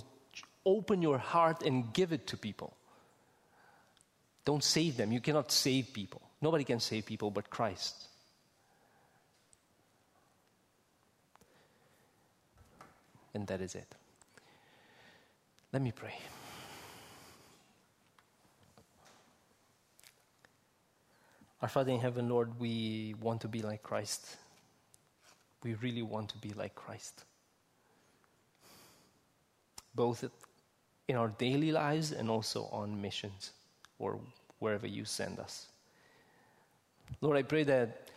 open 0.66 1.00
your 1.00 1.18
heart 1.18 1.62
and 1.62 1.92
give 1.94 2.12
it 2.12 2.26
to 2.26 2.36
people. 2.36 2.76
Don't 4.44 4.64
save 4.64 4.96
them. 4.96 5.12
You 5.12 5.20
cannot 5.20 5.50
save 5.52 5.92
people. 5.92 6.20
Nobody 6.42 6.64
can 6.64 6.80
save 6.80 7.06
people 7.06 7.30
but 7.30 7.48
Christ. 7.48 7.94
And 13.32 13.46
that 13.46 13.60
is 13.60 13.74
it. 13.74 13.86
Let 15.72 15.82
me 15.82 15.92
pray. 15.92 16.14
Our 21.62 21.68
Father 21.68 21.92
in 21.92 22.00
heaven, 22.00 22.28
Lord, 22.28 22.58
we 22.58 23.14
want 23.20 23.42
to 23.42 23.48
be 23.48 23.62
like 23.62 23.82
Christ. 23.82 24.36
We 25.62 25.74
really 25.74 26.02
want 26.02 26.30
to 26.30 26.38
be 26.38 26.50
like 26.50 26.74
Christ. 26.74 27.24
Both 29.94 30.24
in 31.06 31.16
our 31.16 31.28
daily 31.28 31.70
lives 31.70 32.12
and 32.12 32.30
also 32.30 32.64
on 32.72 33.00
missions 33.00 33.52
or 33.98 34.18
wherever 34.58 34.86
you 34.86 35.04
send 35.04 35.38
us. 35.38 35.66
Lord, 37.20 37.36
I 37.36 37.42
pray 37.42 37.64
that 37.64 38.08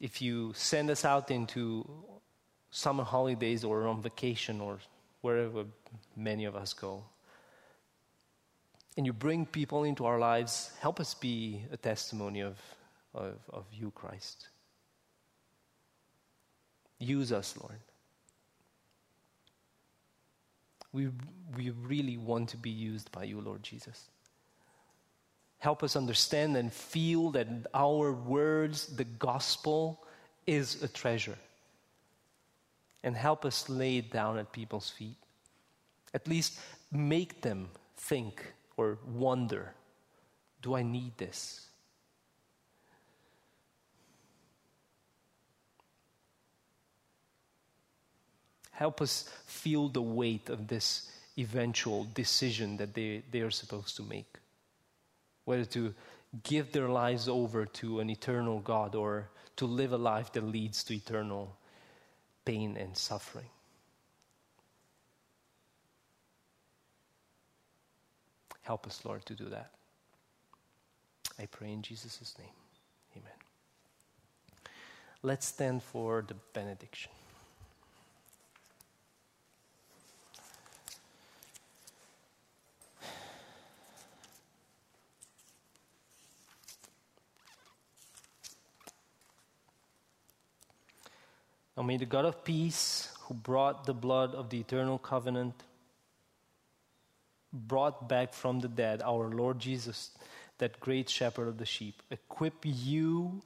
if 0.00 0.22
you 0.22 0.52
send 0.54 0.90
us 0.90 1.04
out 1.04 1.30
into 1.30 1.88
summer 2.70 3.04
holidays 3.04 3.64
or 3.64 3.86
on 3.86 4.00
vacation 4.00 4.60
or 4.60 4.78
wherever 5.20 5.64
many 6.16 6.44
of 6.44 6.54
us 6.56 6.72
go, 6.72 7.04
and 8.96 9.06
you 9.06 9.12
bring 9.12 9.46
people 9.46 9.84
into 9.84 10.04
our 10.04 10.18
lives, 10.18 10.72
help 10.80 10.98
us 10.98 11.14
be 11.14 11.64
a 11.70 11.76
testimony 11.76 12.40
of, 12.40 12.58
of, 13.14 13.38
of 13.48 13.64
you, 13.72 13.92
Christ. 13.92 14.48
Use 16.98 17.30
us, 17.32 17.56
Lord. 17.60 17.78
We, 20.92 21.10
we 21.56 21.70
really 21.70 22.16
want 22.16 22.48
to 22.48 22.56
be 22.56 22.70
used 22.70 23.12
by 23.12 23.22
you, 23.22 23.40
Lord 23.40 23.62
Jesus. 23.62 24.08
Help 25.58 25.84
us 25.84 25.94
understand 25.94 26.56
and 26.56 26.72
feel 26.72 27.30
that 27.32 27.46
our 27.74 28.12
words, 28.12 28.86
the 28.86 29.04
gospel, 29.04 30.04
is 30.46 30.82
a 30.82 30.88
treasure. 30.88 31.38
And 33.02 33.16
help 33.16 33.44
us 33.44 33.68
lay 33.68 33.98
it 33.98 34.10
down 34.10 34.38
at 34.38 34.52
people's 34.52 34.90
feet. 34.90 35.16
At 36.12 36.26
least 36.26 36.58
make 36.90 37.42
them 37.42 37.68
think 37.96 38.54
or 38.76 38.98
wonder 39.06 39.74
do 40.60 40.74
I 40.74 40.82
need 40.82 41.16
this? 41.18 41.68
Help 48.72 49.00
us 49.00 49.28
feel 49.46 49.88
the 49.88 50.02
weight 50.02 50.48
of 50.48 50.68
this 50.68 51.10
eventual 51.36 52.06
decision 52.14 52.76
that 52.76 52.94
they, 52.94 53.22
they 53.30 53.40
are 53.40 53.50
supposed 53.50 53.96
to 53.96 54.02
make. 54.02 54.38
Whether 55.44 55.64
to 55.66 55.94
give 56.42 56.72
their 56.72 56.88
lives 56.88 57.28
over 57.28 57.66
to 57.66 58.00
an 58.00 58.10
eternal 58.10 58.60
God 58.60 58.94
or 58.94 59.30
to 59.56 59.66
live 59.66 59.92
a 59.92 59.96
life 59.96 60.32
that 60.32 60.44
leads 60.44 60.84
to 60.84 60.94
eternal 60.94 61.56
pain 62.48 62.78
and 62.80 62.96
suffering. 62.96 63.50
Help 68.62 68.86
us, 68.86 69.04
Lord, 69.04 69.26
to 69.26 69.34
do 69.34 69.50
that. 69.50 69.72
I 71.38 71.44
pray 71.44 71.70
in 71.72 71.82
Jesus' 71.82 72.34
name. 72.38 72.48
Amen. 73.14 73.38
Let's 75.22 75.44
stand 75.44 75.82
for 75.82 76.24
the 76.26 76.36
benediction. 76.54 77.12
Now 91.78 91.84
may 91.84 91.96
the 91.96 92.06
God 92.06 92.24
of 92.24 92.42
peace, 92.42 93.08
who 93.20 93.34
brought 93.34 93.86
the 93.86 93.94
blood 93.94 94.34
of 94.34 94.50
the 94.50 94.58
eternal 94.58 94.98
covenant, 94.98 95.54
brought 97.52 98.08
back 98.08 98.34
from 98.34 98.58
the 98.58 98.66
dead 98.66 99.00
our 99.00 99.28
Lord 99.28 99.60
Jesus, 99.60 100.10
that 100.58 100.80
great 100.80 101.08
shepherd 101.08 101.46
of 101.46 101.58
the 101.58 101.64
sheep, 101.64 102.02
equip 102.10 102.54
you 102.64 103.42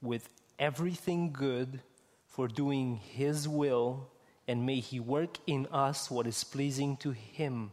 with 0.00 0.28
everything 0.60 1.32
good 1.32 1.80
for 2.28 2.46
doing 2.46 2.94
his 2.94 3.48
will, 3.48 4.08
and 4.46 4.64
may 4.64 4.78
he 4.78 5.00
work 5.00 5.38
in 5.48 5.66
us 5.72 6.08
what 6.08 6.28
is 6.28 6.44
pleasing 6.44 6.96
to 6.98 7.10
him 7.10 7.72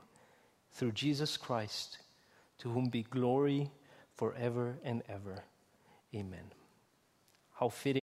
through 0.72 0.94
Jesus 0.94 1.38
Christ, 1.38 2.00
to 2.58 2.70
whom 2.70 2.90
be 2.90 3.04
glory 3.04 3.70
forever 4.16 4.80
and 4.84 5.04
ever. 5.08 5.44
Amen. 6.16 6.52
How 7.60 7.70
fitting. 7.70 8.02